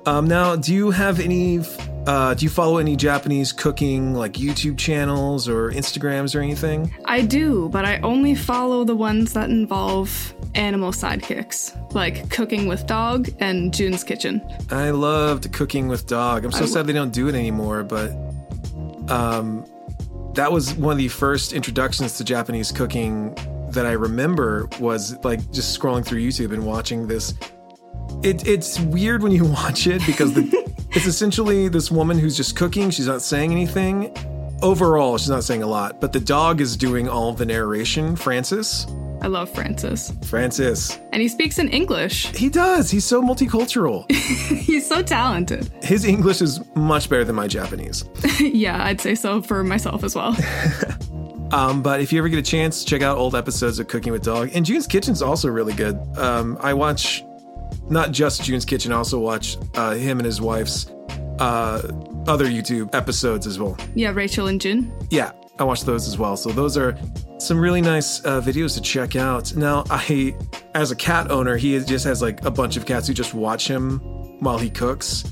[0.04, 1.60] Um, now, do you have any?
[2.06, 6.92] Uh, do you follow any Japanese cooking like YouTube channels or Instagrams or anything?
[7.04, 12.86] I do, but I only follow the ones that involve animal sidekicks, like Cooking with
[12.86, 14.42] Dog and Jun's Kitchen.
[14.70, 16.44] I loved cooking with dog.
[16.44, 18.10] I'm so I sad they don't do it anymore, but
[19.08, 19.64] um,
[20.34, 23.34] that was one of the first introductions to Japanese cooking
[23.70, 27.34] that I remember was like just scrolling through YouTube and watching this.
[28.22, 30.42] It, it's weird when you watch it because the,
[30.90, 32.90] it's essentially this woman who's just cooking.
[32.90, 34.16] She's not saying anything.
[34.62, 38.14] Overall, she's not saying a lot, but the dog is doing all the narration.
[38.14, 38.86] Francis,
[39.20, 40.12] I love Francis.
[40.24, 42.26] Francis, And he speaks in English.
[42.36, 42.88] he does.
[42.90, 44.08] He's so multicultural.
[44.12, 45.68] He's so talented.
[45.82, 48.04] His English is much better than my Japanese.
[48.38, 50.36] yeah, I'd say so for myself as well.
[51.52, 54.22] Um, but if you ever get a chance, check out old episodes of Cooking with
[54.22, 54.50] Dog.
[54.54, 55.96] And Jun's Kitchen's also really good.
[56.16, 57.24] Um, I watch
[57.92, 60.86] not just Jun's Kitchen, I also watch uh, him and his wife's
[61.38, 61.82] uh,
[62.26, 63.76] other YouTube episodes as well.
[63.94, 64.92] yeah, Rachel and June.
[65.10, 66.36] Yeah, I watch those as well.
[66.36, 66.96] So those are
[67.38, 69.54] some really nice uh, videos to check out.
[69.54, 70.34] Now, I,
[70.74, 73.68] as a cat owner, he just has like a bunch of cats who just watch
[73.68, 73.98] him
[74.40, 75.24] while he cooks.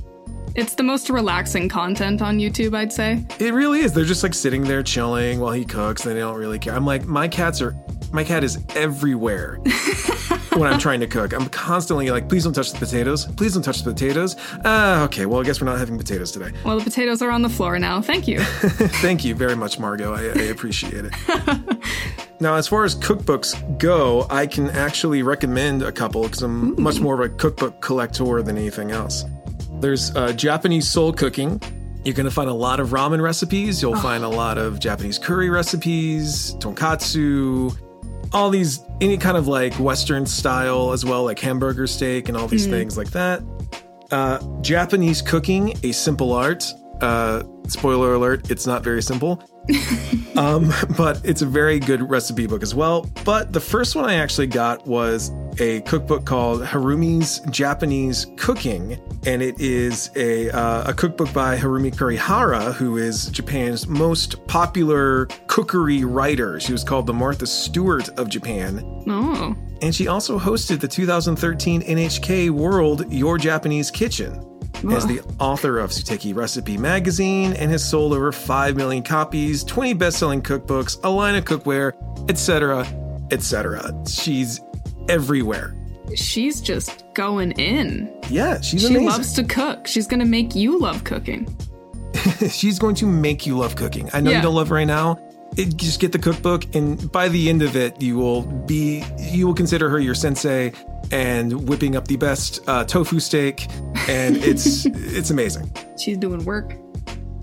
[0.56, 3.24] It's the most relaxing content on YouTube, I'd say.
[3.38, 3.92] It really is.
[3.92, 6.04] They're just like sitting there chilling while he cooks.
[6.04, 6.74] And they don't really care.
[6.74, 7.76] I'm like, my cats are
[8.12, 9.56] My cat is everywhere
[10.54, 11.32] when I'm trying to cook.
[11.32, 13.26] I'm constantly like, please don't touch the potatoes.
[13.36, 14.34] Please don't touch the potatoes.
[14.64, 16.50] Uh, okay, well, I guess we're not having potatoes today.
[16.64, 18.02] Well, the potatoes are on the floor now.
[18.02, 18.40] Thank you.
[19.00, 20.12] Thank you very much, Margot.
[20.12, 21.14] I, I appreciate it.
[22.40, 26.98] now, as far as cookbooks go, I can actually recommend a couple because I'm much
[26.98, 29.24] more of a cookbook collector than anything else.
[29.74, 31.62] There's uh, Japanese soul cooking.
[32.04, 33.80] You're going to find a lot of ramen recipes.
[33.80, 37.76] You'll find a lot of Japanese curry recipes, tonkatsu,
[38.32, 42.46] all these, any kind of like Western style as well, like hamburger steak and all
[42.46, 43.42] these things like that.
[44.10, 46.64] Uh, Japanese cooking, a simple art.
[47.00, 49.42] Uh, spoiler alert, it's not very simple.
[50.36, 53.06] um, but it's a very good recipe book as well.
[53.24, 59.42] But the first one I actually got was a cookbook called Harumi's Japanese Cooking, and
[59.42, 66.04] it is a uh, a cookbook by Harumi Kurihara, who is Japan's most popular cookery
[66.04, 66.58] writer.
[66.60, 68.82] She was called the Martha Stewart of Japan.
[69.08, 74.46] Oh, And she also hosted the 2013 NHK World Your Japanese Kitchen
[74.90, 79.92] as the author of Suteki Recipe Magazine and has sold over 5 million copies, 20
[79.94, 81.92] best-selling cookbooks, a line of cookware,
[82.30, 82.86] etc.,
[83.30, 83.92] etc.
[84.08, 84.60] She's
[85.08, 85.74] everywhere.
[86.14, 88.12] she's just going in.
[88.28, 89.06] Yeah, she's She amazing.
[89.06, 89.86] loves to cook.
[89.86, 91.46] She's going to make you love cooking.
[92.50, 94.08] she's going to make you love cooking.
[94.12, 94.38] I know Yeah.
[94.38, 95.18] you don't love it right now.
[95.60, 99.46] It, just get the cookbook, and by the end of it, you will be you
[99.46, 100.72] will consider her your sensei
[101.12, 103.66] and whipping up the best uh, tofu steak,
[104.08, 105.70] and it's it's amazing.
[105.98, 106.72] She's doing work.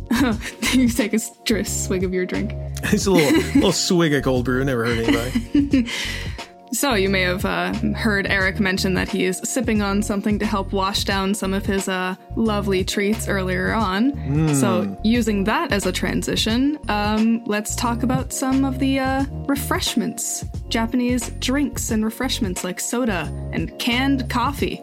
[0.73, 2.53] you take a swig of your drink.
[2.85, 4.65] It's a little little swig of cold brew.
[4.65, 5.87] Never hurt anybody.
[6.71, 10.45] So, you may have uh, heard Eric mention that he is sipping on something to
[10.45, 14.53] help wash down some of his uh, lovely treats earlier on.
[14.53, 20.45] So, using that as a transition, um, let's talk about some of the uh, refreshments
[20.69, 24.81] Japanese drinks and refreshments like soda and canned coffee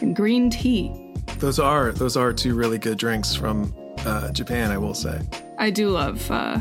[0.00, 0.92] and green tea.
[1.38, 3.74] Those are those are two really good drinks from
[4.06, 4.70] uh, Japan.
[4.70, 5.20] I will say.
[5.58, 6.60] I do love uh,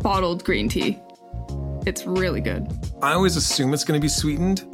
[0.00, 0.98] bottled green tea,
[1.86, 2.66] it's really good.
[3.02, 4.64] I always assume it's going to be sweetened.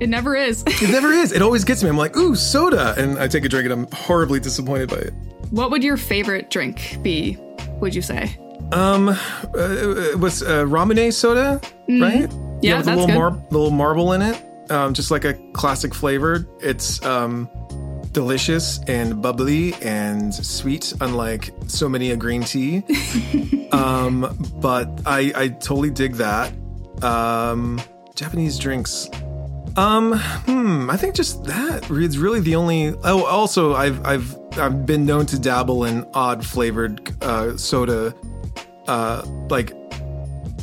[0.00, 0.62] It never is.
[0.82, 1.32] It never is.
[1.32, 1.88] It always gets me.
[1.88, 5.14] I'm like, ooh, soda, and I take a drink, and I'm horribly disappointed by it.
[5.50, 7.38] what would your favorite drink be,
[7.80, 8.36] would you say?
[8.72, 9.14] Um, uh,
[10.18, 12.28] was uh, ramune soda, right?
[12.28, 12.58] Mm-hmm.
[12.62, 13.14] Yeah, with a that's little good.
[13.14, 14.42] mar- little marble in it.
[14.70, 16.48] Um, just like a classic flavored.
[16.60, 17.48] It's um
[18.16, 22.82] delicious and bubbly and sweet, unlike so many a green tea.
[23.72, 26.50] um, but I I totally dig that.
[27.02, 27.78] Um,
[28.14, 29.10] Japanese drinks.
[29.76, 30.14] Um,
[30.46, 32.94] hmm, I think just that is really the only.
[33.04, 38.14] Oh, also, I've I've I've been known to dabble in odd flavored uh, soda,
[38.88, 39.74] uh, like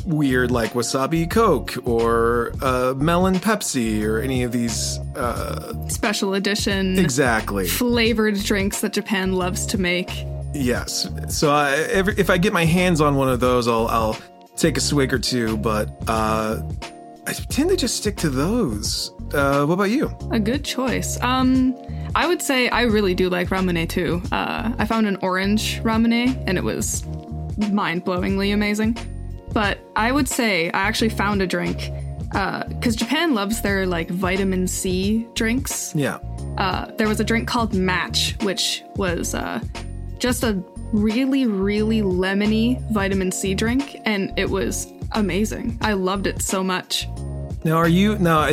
[0.06, 4.98] weird, like wasabi Coke or uh, melon Pepsi or any of these.
[5.16, 6.98] Uh, Special edition.
[6.98, 7.66] exactly.
[7.66, 10.10] flavored drinks that Japan loves to make.
[10.52, 11.08] Yes.
[11.28, 14.16] So I, every, if I get my hands on one of those, I'll I'll
[14.56, 15.56] take a swig or two.
[15.56, 16.62] But uh,
[17.26, 19.10] I tend to just stick to those.
[19.32, 20.16] Uh, what about you?
[20.30, 21.20] A good choice.
[21.22, 21.74] Um,
[22.14, 24.22] I would say I really do like ramune too.
[24.30, 27.04] Uh, I found an orange ramune and it was
[27.72, 28.96] mind-blowingly amazing.
[29.54, 31.90] But I would say I actually found a drink
[32.28, 35.94] because Japan loves their like vitamin C drinks.
[35.94, 36.18] Yeah.
[36.58, 39.60] Uh, there was a drink called Match, which was uh,
[40.18, 40.60] just a
[40.92, 45.78] really, really lemony vitamin C drink, and it was amazing.
[45.80, 47.08] I loved it so much.
[47.64, 48.52] Now, are you now?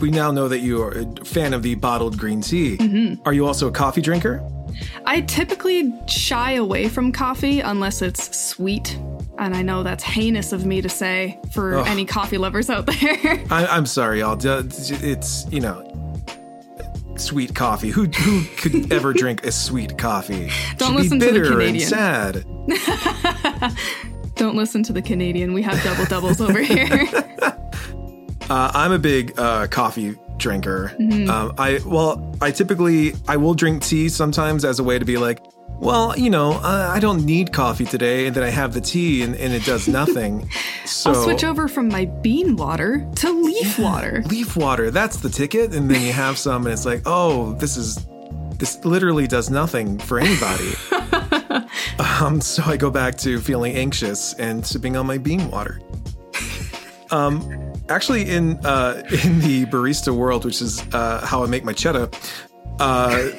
[0.00, 2.76] We now know that you are a fan of the bottled green tea.
[2.76, 3.22] Mm-hmm.
[3.26, 4.42] Are you also a coffee drinker?
[5.06, 8.98] I typically shy away from coffee unless it's sweet.
[9.38, 13.44] And I know that's heinous of me to say for any coffee lovers out there.
[13.50, 14.36] I, I'm sorry, y'all.
[14.40, 15.84] It's you know,
[17.16, 17.90] sweet coffee.
[17.90, 20.50] Who who could ever drink a sweet coffee?
[20.76, 21.88] Don't listen to the Canadian.
[21.88, 22.44] sad.
[24.34, 25.52] Don't listen to the Canadian.
[25.52, 27.08] We have double doubles over here.
[28.50, 30.90] Uh, I'm a big uh, coffee drinker.
[30.98, 31.28] Mm-hmm.
[31.28, 35.18] Um, I well, I typically I will drink tea sometimes as a way to be
[35.18, 35.42] like,
[35.80, 39.22] well, you know, uh, I don't need coffee today, and then I have the tea,
[39.22, 40.48] and, and it does nothing.
[40.88, 44.22] So I'll switch over from my bean water to leaf water.
[44.30, 44.90] leaf water.
[44.90, 48.06] That's the ticket, and then you have some, and it's like, oh, this is
[48.58, 50.72] this literally does nothing for anybody.
[51.98, 55.78] um, so I go back to feeling anxious and sipping on my bean water.
[57.10, 61.74] Um, actually, in uh, in the barista world, which is uh, how I make my
[61.74, 62.08] cheddar,
[62.80, 63.30] uh,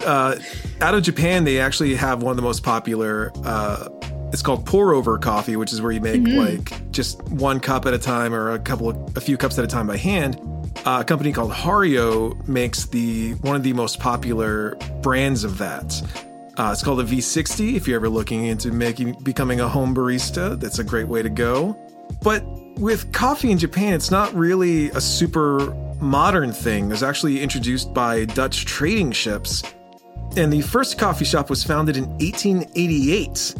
[0.04, 0.36] uh,
[0.80, 3.88] out of Japan, they actually have one of the most popular uh,
[4.32, 7.94] it's called pour over coffee, which is where you make like just one cup at
[7.94, 10.38] a time or a couple of a few cups at a time by hand.
[10.84, 16.02] Uh, a company called Hario makes the one of the most popular brands of that.
[16.58, 17.76] Uh, it's called a V60.
[17.76, 21.30] If you're ever looking into making becoming a home barista, that's a great way to
[21.30, 21.76] go.
[22.22, 22.44] But
[22.78, 26.86] with coffee in Japan, it's not really a super modern thing.
[26.86, 29.62] It was actually introduced by Dutch trading ships.
[30.36, 33.54] And the first coffee shop was founded in 1888.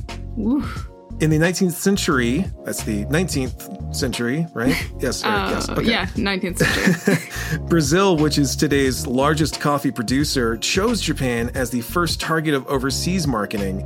[1.18, 4.74] In the 19th century, that's the 19th century, right?
[5.00, 5.68] Yes, Uh, yes.
[5.70, 5.82] Okay.
[5.90, 7.58] Yeah, 19th century.
[7.68, 13.26] Brazil, which is today's largest coffee producer, chose Japan as the first target of overseas
[13.26, 13.80] marketing.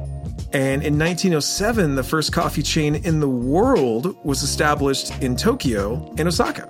[0.52, 6.26] And in 1907, the first coffee chain in the world was established in Tokyo and
[6.26, 6.68] Osaka.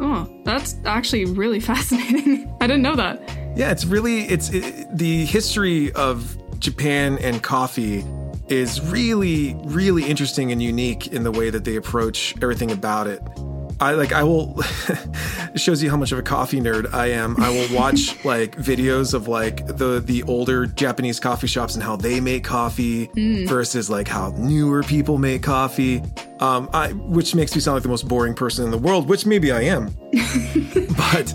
[0.00, 2.52] Oh, that's actually really fascinating.
[2.60, 3.20] I didn't know that.
[3.56, 8.04] Yeah, it's really it's it, the history of Japan and coffee
[8.48, 13.22] is really really interesting and unique in the way that they approach everything about it.
[13.80, 14.54] I like I will
[15.54, 17.40] it shows you how much of a coffee nerd I am.
[17.40, 21.96] I will watch like videos of like the the older Japanese coffee shops and how
[21.96, 23.10] they make coffee
[23.46, 26.02] versus like how newer people make coffee.
[26.40, 29.26] Um I which makes me sound like the most boring person in the world, which
[29.26, 29.96] maybe I am.
[30.96, 31.34] but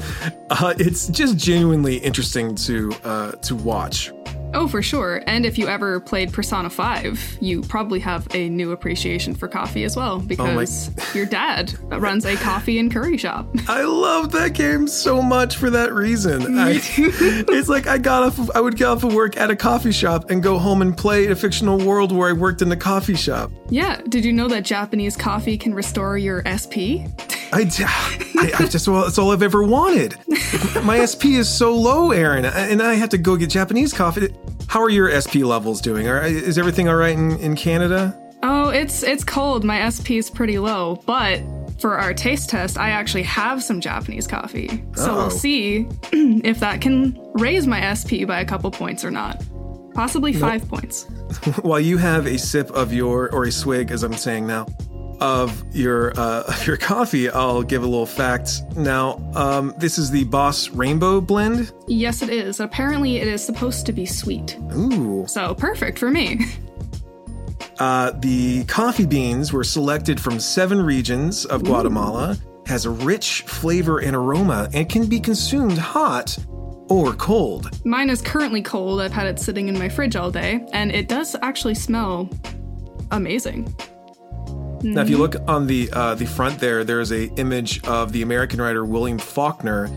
[0.50, 4.12] uh, it's just genuinely interesting to uh, to watch.
[4.54, 5.22] Oh, for sure.
[5.28, 9.84] And if you ever played Persona 5, you probably have a new appreciation for coffee
[9.84, 13.48] as well oh because your dad runs a coffee and curry shop.
[13.68, 16.58] I love that game so much for that reason.
[16.60, 18.40] I, it's like I got off.
[18.40, 20.96] Of, I would get off of work at a coffee shop and go home and
[20.96, 23.52] play a fictional world where I worked in the coffee shop.
[23.70, 27.10] Yeah, did you know that Japanese coffee can restore your SP?
[27.54, 30.16] I, I, I just well, that's all I've ever wanted.
[30.84, 34.34] My SP is so low, Aaron, and I have to go get Japanese coffee.
[34.68, 36.08] How are your SP levels doing?
[36.08, 38.18] Are, is everything all right in, in Canada?
[38.42, 39.64] Oh, it's it's cold.
[39.64, 41.42] My SP is pretty low, but
[41.80, 44.84] for our taste test, I actually have some Japanese coffee.
[44.96, 45.16] So Uh-oh.
[45.16, 45.30] we'll oh.
[45.30, 49.44] see if that can raise my SP by a couple points or not.
[49.94, 51.06] Possibly 5 points.
[51.62, 54.66] while you have a sip of your or a swig as i'm saying now
[55.24, 60.26] of your uh, your coffee i'll give a little fact now um, this is the
[60.26, 62.60] boss rainbow blend Yes, it is.
[62.60, 64.58] Apparently, it is supposed to be sweet.
[64.76, 66.46] ooh So perfect for me.
[67.80, 74.00] uh, the coffee beans were selected from seven regions of guatemala has a rich flavor
[74.00, 76.38] and aroma and can be consumed hot
[76.90, 79.02] or cold Mine is currently cold.
[79.02, 82.30] I've had it sitting in my fridge all day, and it does actually smell
[83.12, 83.74] amazing.
[84.84, 88.12] Now, if you look on the uh, the front there, there is a image of
[88.12, 89.90] the American writer William Faulkner.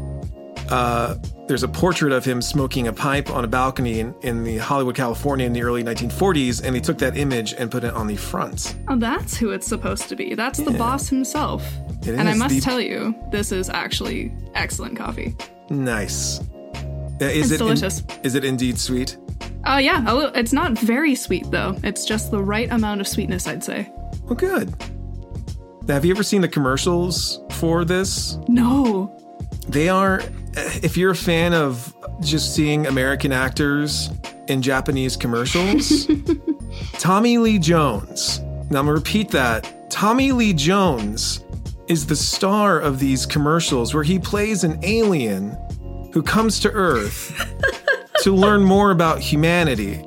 [0.69, 1.15] Uh,
[1.47, 4.97] there's a portrait of him smoking a pipe on a balcony in, in the Hollywood,
[4.97, 8.17] California, in the early 1940s, and they took that image and put it on the
[8.17, 8.75] front.
[8.89, 10.35] Oh, that's who it's supposed to be.
[10.35, 11.65] That's the boss himself.
[12.03, 15.37] It and I must the- tell you, this is actually excellent coffee.
[15.71, 16.41] Nice.
[16.41, 18.03] Uh, is It's it in- delicious.
[18.25, 19.17] is it indeed sweet?
[19.67, 20.03] Oh, yeah.
[20.07, 21.77] A li- It's not very sweet, though.
[21.85, 23.91] It's just the right amount of sweetness, I'd say.
[24.27, 24.75] Well, good.
[25.87, 28.39] Now, have you ever seen the commercials for this?
[28.49, 29.17] No.
[29.69, 30.21] They are,
[30.55, 34.11] if you're a fan of just seeing American actors
[34.49, 36.09] in Japanese commercials,
[36.95, 38.41] Tommy Lee Jones.
[38.69, 39.91] Now I'm gonna repeat that.
[39.91, 41.45] Tommy Lee Jones
[41.87, 45.57] is the star of these commercials where he plays an alien
[46.13, 47.33] who comes to Earth
[48.23, 50.05] to learn more about humanity.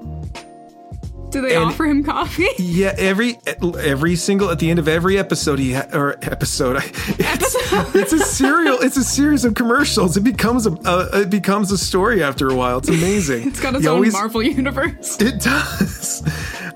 [1.31, 2.47] Do they And- offer him coffee?
[2.59, 7.95] Yeah, every every single at the end of every episode he ha- or episode it's,
[7.95, 10.17] it's a serial it's a series of commercials.
[10.17, 12.77] It becomes a, a it becomes a story after a while.
[12.79, 13.47] It's amazing.
[13.49, 15.19] It's got its own always- Marvel universe.
[15.21, 16.23] It does.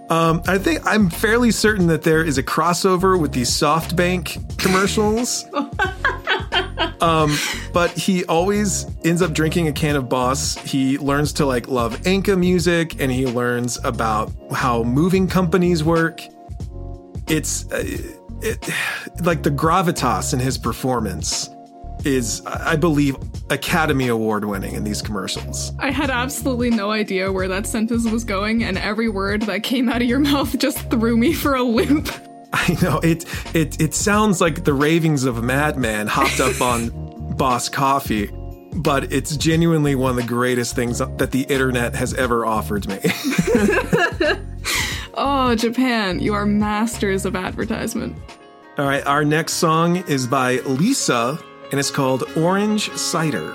[0.10, 5.46] Um, I think I'm fairly certain that there is a crossover with the SoftBank commercials.
[7.04, 7.38] Um,
[7.74, 10.56] but he always ends up drinking a can of Boss.
[10.56, 16.22] He learns to like love Enka music, and he learns about how moving companies work.
[17.28, 17.84] It's uh,
[18.42, 18.70] it,
[19.22, 21.50] like the gravitas in his performance
[22.06, 23.18] is, I believe,
[23.50, 25.74] Academy Award winning in these commercials.
[25.80, 29.90] I had absolutely no idea where that sentence was going, and every word that came
[29.90, 32.10] out of your mouth just threw me for a loop.
[32.56, 33.26] I know it.
[33.56, 36.90] It it sounds like the ravings of a madman hopped up on
[37.36, 38.30] Boss Coffee,
[38.76, 43.00] but it's genuinely one of the greatest things that the internet has ever offered me.
[45.16, 48.16] Oh, Japan, you are masters of advertisement.
[48.80, 51.38] All right, our next song is by Lisa,
[51.72, 53.54] and it's called Orange Cider.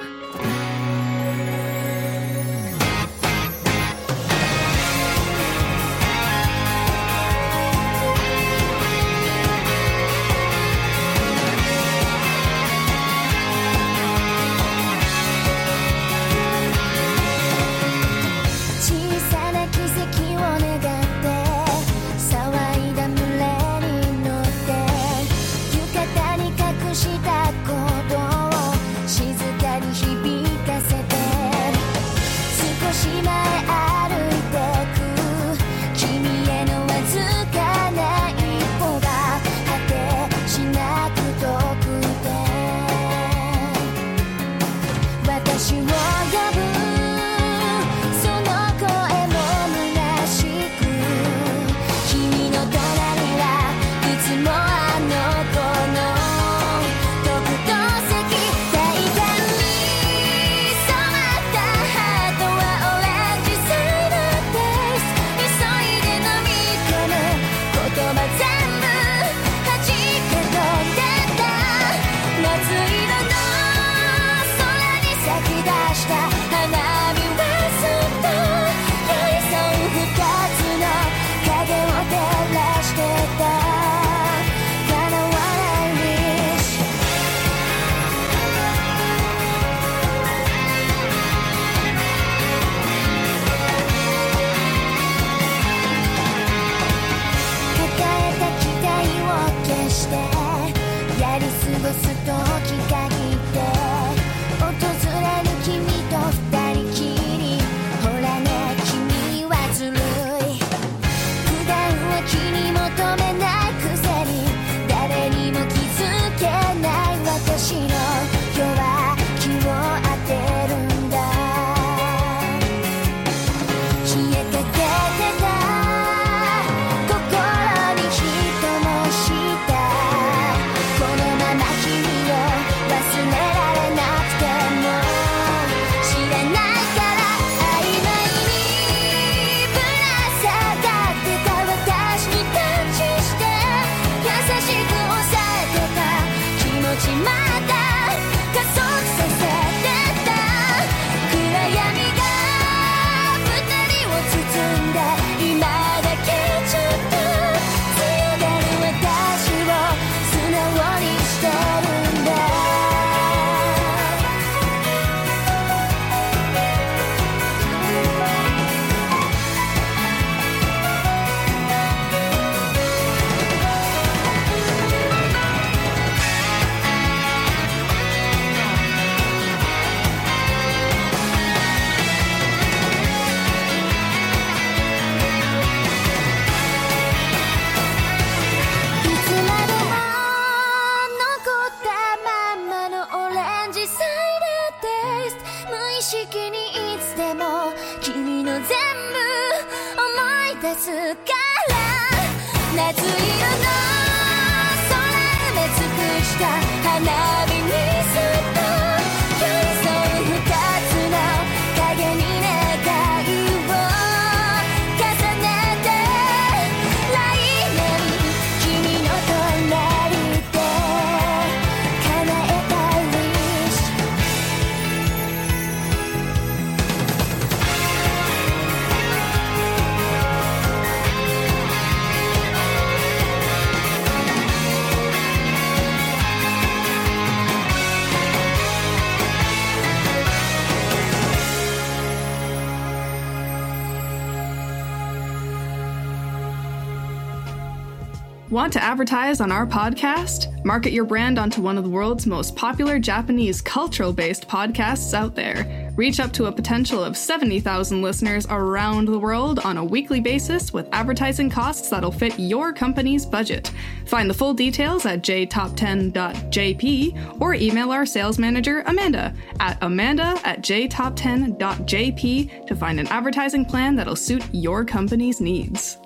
[248.58, 250.64] Want to advertise on our podcast?
[250.64, 255.36] Market your brand onto one of the world's most popular Japanese cultural based podcasts out
[255.36, 255.92] there.
[255.94, 260.72] Reach up to a potential of 70,000 listeners around the world on a weekly basis
[260.72, 263.70] with advertising costs that'll fit your company's budget.
[264.06, 270.62] Find the full details at jtop10.jp or email our sales manager, Amanda, at amanda at
[270.62, 275.98] jtop10.jp to find an advertising plan that'll suit your company's needs.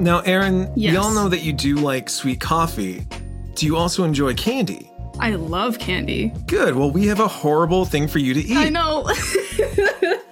[0.00, 0.92] Now, Aaron, Yes.
[0.92, 3.06] we all know that you do like sweet coffee.
[3.54, 4.90] Do you also enjoy candy?
[5.18, 6.32] I love candy.
[6.46, 6.74] Good.
[6.74, 8.56] Well, we have a horrible thing for you to eat.
[8.56, 9.06] I know.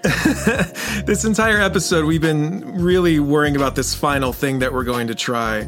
[1.05, 5.15] This entire episode, we've been really worrying about this final thing that we're going to
[5.15, 5.61] try.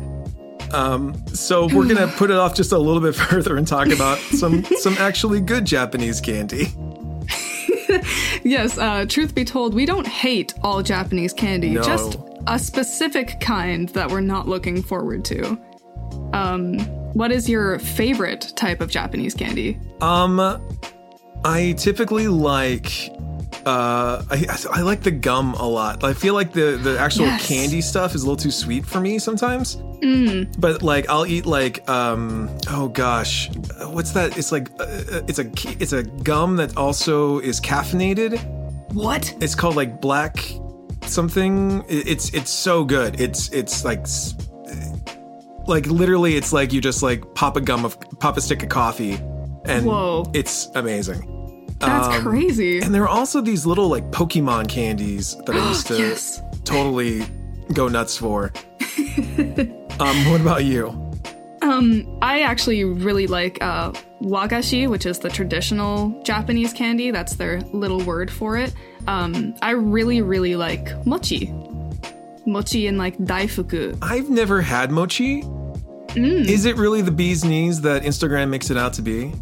[0.72, 4.18] Um, so we're gonna put it off just a little bit further and talk about
[4.18, 6.68] some some actually good Japanese candy.
[8.44, 11.82] yes, uh, truth be told, we don't hate all Japanese candy, No.
[11.82, 15.58] just a specific kind that we're not looking forward to.
[16.32, 16.78] Um,
[17.14, 19.78] what is your favorite type of Japanese candy?
[20.00, 20.40] Um,
[21.44, 23.10] I typically like.
[23.66, 26.02] Uh, I I like the gum a lot.
[26.02, 27.46] I feel like the the actual Yes.
[27.46, 29.76] candy stuff is a little too sweet for me sometimes.
[30.58, 33.50] But like I'll eat like um oh gosh,
[33.88, 34.38] what's that?
[34.38, 34.86] It's like uh,
[35.28, 38.38] it's a it's a gum that also is caffeinated.
[38.94, 39.34] What?
[39.42, 40.42] It's called like black
[41.10, 41.84] something.
[41.88, 43.20] It's it's so good.
[43.20, 44.06] It's it's like
[45.66, 48.68] like literally it's like you just like pop a gum of pop a stick of
[48.68, 49.14] coffee
[49.66, 50.24] and Whoa.
[50.34, 51.36] it's amazing.
[51.78, 52.80] That's Um, crazy.
[52.80, 56.40] And there are also these little like Pokemon candies that I used to Yes.
[56.64, 57.24] totally
[57.72, 58.52] go nuts for.
[60.00, 61.09] um, what about you?
[61.70, 67.12] Um, I actually really like uh, wagashi, which is the traditional Japanese candy.
[67.12, 68.74] That's their little word for it.
[69.06, 71.54] Um, I really, really like mochi.
[72.44, 73.96] Mochi and like daifuku.
[74.02, 75.42] I've never had mochi.
[75.42, 76.48] Mm.
[76.48, 79.32] Is it really the bee's knees that Instagram makes it out to be?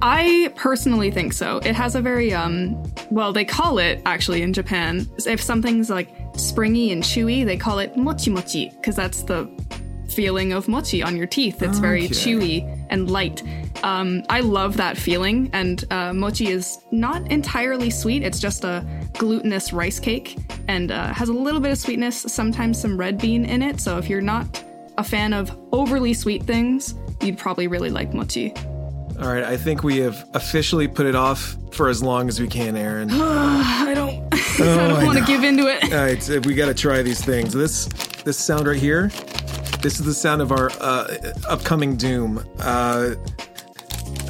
[0.00, 1.58] I personally think so.
[1.58, 5.06] It has a very um well, they call it actually in Japan.
[5.26, 9.44] If something's like springy and chewy, they call it mochi mochi because that's the
[10.14, 11.62] feeling of mochi on your teeth.
[11.62, 12.14] It's very Okay.
[12.14, 13.42] chewy and light.
[13.82, 18.22] Um, I love that feeling, and uh, mochi is not entirely sweet.
[18.22, 18.84] It's just a
[19.18, 20.38] glutinous rice cake
[20.68, 23.80] and uh, has a little bit of sweetness, sometimes some red bean in it.
[23.80, 24.64] So if you're not
[24.96, 28.52] a fan of overly sweet things, you'd probably really like mochi.
[29.20, 32.48] All right, I think we have officially put it off for as long as we
[32.48, 33.08] can, Aaron.
[33.12, 34.24] I don't,
[34.60, 35.84] Oh, I don't want to give into it.
[35.92, 37.52] All right, we got to try these things.
[37.52, 37.86] This
[38.24, 39.10] this sound right here.
[39.84, 41.14] This is the sound of our uh,
[41.46, 42.42] upcoming doom.
[42.58, 43.16] Uh,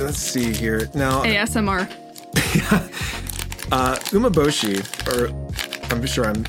[0.00, 0.90] let's see here.
[0.94, 1.82] Now, ASMR.
[3.70, 5.28] uh, umeboshi, or
[5.94, 6.44] I'm sure I'm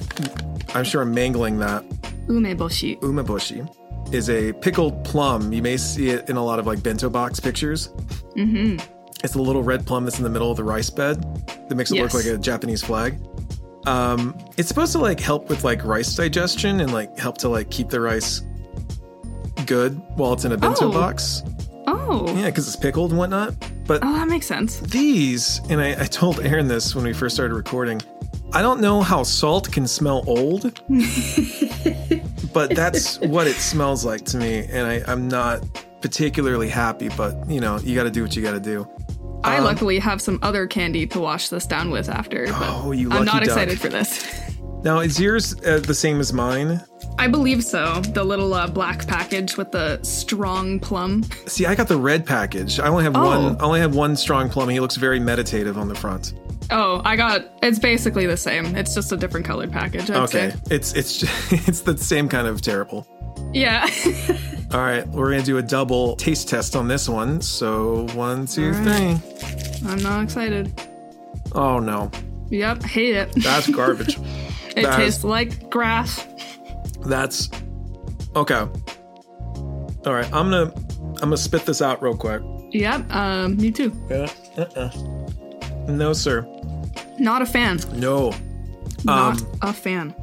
[0.75, 1.87] I'm sure I'm mangling that.
[2.25, 2.99] Umeboshi.
[3.01, 5.53] Umeboshi is a pickled plum.
[5.53, 7.89] You may see it in a lot of like bento box pictures.
[8.35, 8.77] Mm-hmm.
[9.23, 11.21] It's the little red plum that's in the middle of the rice bed
[11.69, 13.19] that makes it look like a Japanese flag.
[13.85, 17.69] Um, it's supposed to like help with like rice digestion and like help to like
[17.69, 18.41] keep the rice
[19.65, 20.91] good while it's in a bento Oh.
[20.91, 21.43] box.
[21.87, 22.25] Oh.
[22.35, 23.53] Yeah, because it's pickled and whatnot.
[23.85, 24.79] But Oh, that makes sense.
[24.79, 28.01] these, and I, I told Aaron this when we first started recording.
[28.53, 30.81] I don't know how salt can smell old,
[32.53, 35.63] but that's what it smells like to me, and I, I'm not
[36.01, 37.09] particularly happy.
[37.09, 38.87] But you know, you got to do what you got to do.
[39.43, 42.91] I Um, luckily have some other candy to wash this down with after, but Oh,
[42.91, 43.43] you I'm not duck.
[43.45, 44.23] excited for this.
[44.85, 46.79] Now, is yours uh, the same as mine?
[47.17, 48.01] I believe so.
[48.01, 51.23] The little uh, black package with the strong plum.
[51.47, 52.79] See, I got the red package.
[52.79, 53.25] I only have Oh.
[53.25, 53.55] one.
[53.59, 54.69] I only have one strong plum.
[54.69, 56.33] He looks very meditative on the front.
[56.69, 57.45] Oh, I got.
[57.63, 58.75] It's basically the same.
[58.75, 60.09] It's just a different colored package.
[60.11, 60.55] I'd Okay, say.
[60.69, 61.23] it's it's
[61.67, 63.07] it's the same kind of terrible.
[63.53, 63.89] Yeah.
[64.71, 67.41] All right, we're gonna do a double taste test on this one.
[67.41, 69.89] So one, two, All three.
[69.89, 70.71] I'm not excited.
[71.53, 72.11] Oh no,
[72.49, 73.31] Yep, hate it.
[73.35, 74.19] that's garbage.
[74.75, 76.25] It that is- tastes like grass.
[77.05, 77.49] that's
[78.35, 78.67] okay.
[80.05, 80.71] All right, I'm gonna
[81.21, 82.41] I'm gonna spit this out real quick.
[82.71, 83.91] Yep, um, me too.
[84.09, 84.29] Yeah.
[84.57, 84.89] Uh-uh.
[85.87, 86.45] No, sir.
[87.19, 87.79] Not a fan.
[87.93, 88.33] No.
[89.03, 90.13] Not Um, a fan.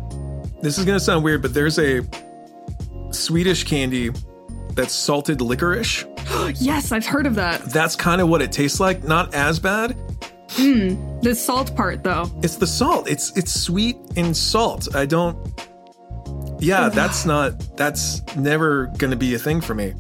[0.61, 2.03] This is gonna sound weird, but there's a
[3.11, 4.11] Swedish candy
[4.74, 6.05] that's salted licorice.
[6.57, 7.62] Yes, I've heard of that.
[7.66, 9.05] That's kind of what it tastes like.
[9.05, 9.96] Not as bad.
[10.57, 12.30] The salt part, though.
[12.42, 13.09] It's the salt.
[13.09, 14.94] It's it's sweet and salt.
[14.94, 15.36] I don't.
[16.61, 17.76] Yeah, that's not.
[17.76, 19.94] That's never gonna be a thing for me.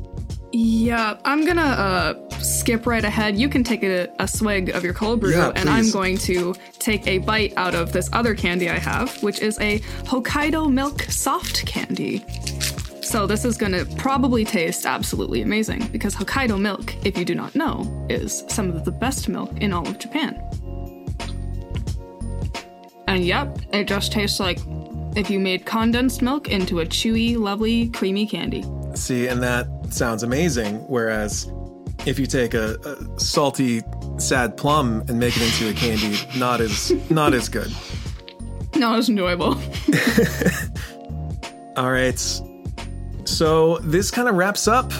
[0.52, 3.38] Yeah, I'm gonna uh, skip right ahead.
[3.38, 6.54] You can take a, a swig of your cold brew, Yeah, and I'm going to
[6.78, 11.02] take a bite out of this other candy I have, which is a Hokkaido milk
[11.02, 12.24] soft candy.
[13.12, 17.54] So this is gonna probably taste absolutely amazing because Hokkaido milk, if you do not
[17.54, 20.42] know, is some of the best milk in all of Japan.
[23.06, 24.60] And yep, it just tastes like
[25.14, 28.64] if you made condensed milk into a chewy, lovely, creamy candy.
[28.94, 30.76] See, and that sounds amazing.
[30.88, 31.52] Whereas,
[32.06, 33.82] if you take a, a salty,
[34.16, 37.70] sad plum and make it into a candy, not as not as good.
[38.74, 39.48] Not as enjoyable.
[41.76, 42.42] All right.
[43.32, 44.92] So this kind of wraps up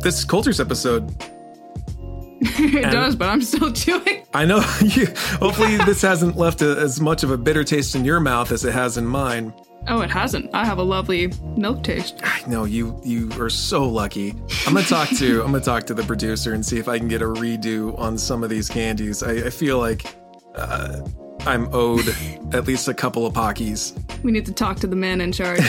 [0.00, 1.14] this Cultures episode.
[2.40, 4.24] it does, but I'm still chewing.
[4.32, 5.06] I know you.
[5.38, 8.64] Hopefully, this hasn't left a, as much of a bitter taste in your mouth as
[8.64, 9.52] it has in mine.
[9.88, 10.50] Oh, it hasn't.
[10.54, 12.20] I have a lovely milk taste.
[12.22, 13.00] I know you.
[13.04, 14.34] You are so lucky.
[14.66, 15.42] I'm gonna talk to.
[15.42, 18.18] I'm gonna talk to the producer and see if I can get a redo on
[18.18, 19.22] some of these candies.
[19.22, 20.14] I, I feel like
[20.54, 21.00] uh,
[21.40, 22.08] I'm owed
[22.52, 23.94] at least a couple of Pockies.
[24.22, 25.60] We need to talk to the man in charge.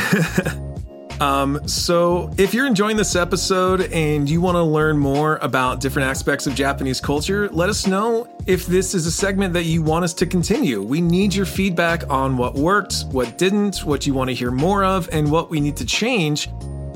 [1.21, 6.09] Um, so, if you're enjoying this episode and you want to learn more about different
[6.09, 10.03] aspects of Japanese culture, let us know if this is a segment that you want
[10.03, 10.81] us to continue.
[10.81, 14.83] We need your feedback on what worked, what didn't, what you want to hear more
[14.83, 16.49] of, and what we need to change.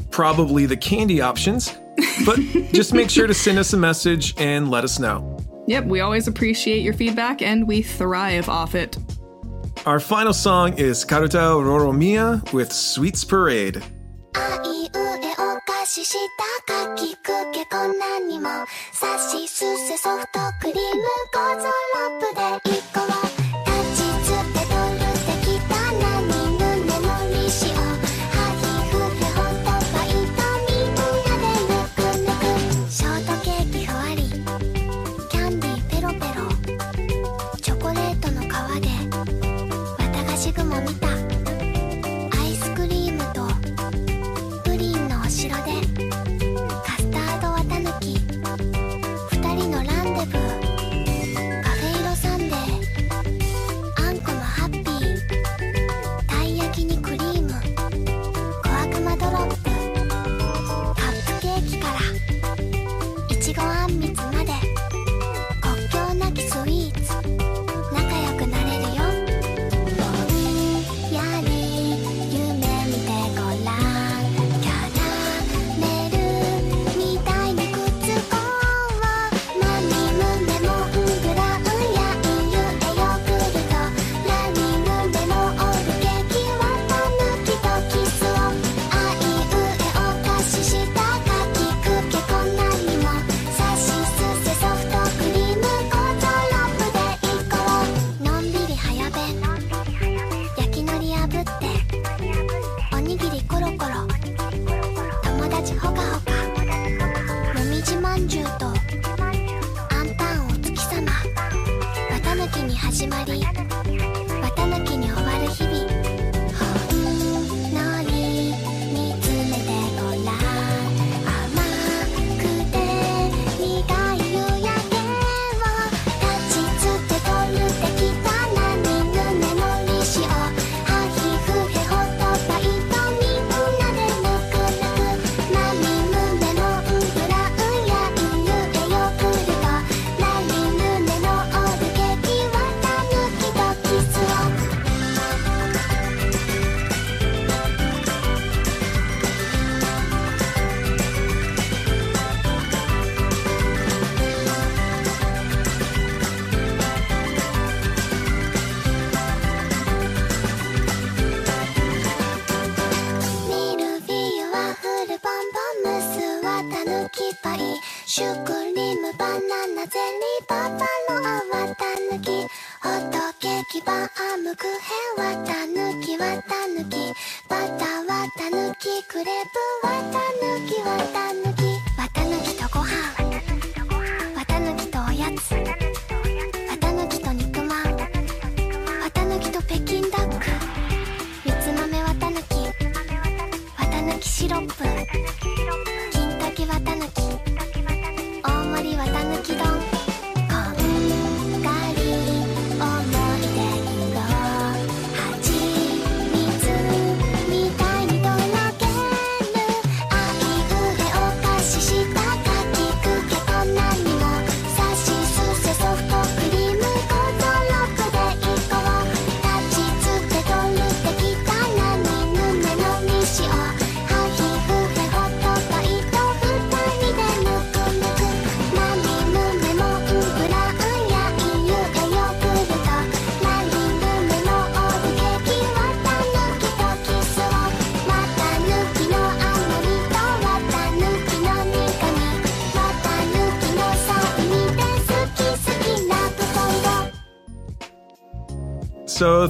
[0.09, 1.78] Probably the candy options,
[2.26, 2.39] but
[2.73, 5.38] just make sure to send us a message and let us know.
[5.67, 8.97] yep, we always appreciate your feedback and we thrive off it.
[9.86, 13.84] Our final song is Karuta Roromiya with Sweets Parade.
[14.38, 14.91] あいう
[15.23, 16.17] えお菓子し
[16.67, 18.49] たかきくけこんなにも
[18.91, 20.81] さしすせソフトクリーム
[21.33, 23.14] ゴゾロップで一個は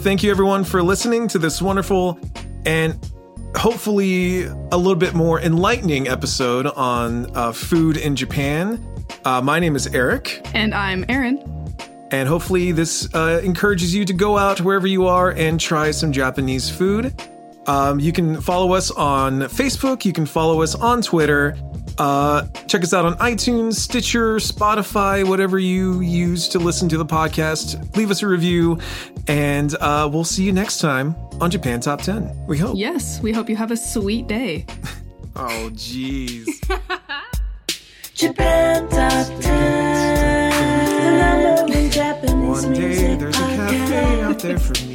[0.05, 2.19] thank you everyone for listening to this wonderful
[2.67, 3.11] and
[3.55, 8.85] hopefully a little bit more enlightening episode on uh, food in Japan.
[9.25, 10.47] Uh, my name is Eric.
[10.53, 11.39] And I'm Erin.
[12.11, 16.11] And hopefully, this uh, encourages you to go out wherever you are and try some
[16.11, 17.11] Japanese food.
[17.65, 21.57] Um, you can follow us on Facebook, you can follow us on Twitter,
[21.97, 27.05] uh, check us out on iTunes, Stitcher, Spotify, whatever you use to listen to the
[27.05, 27.95] podcast.
[27.95, 28.79] Leave us a review,
[29.27, 32.45] and uh, we'll see you next time on Japan Top 10.
[32.47, 32.75] We hope.
[32.77, 34.65] Yes, we hope you have a sweet day.
[35.35, 36.45] oh, jeez.
[38.13, 40.75] Japan Top 10.
[42.55, 44.94] One day there's a cafe out there for me.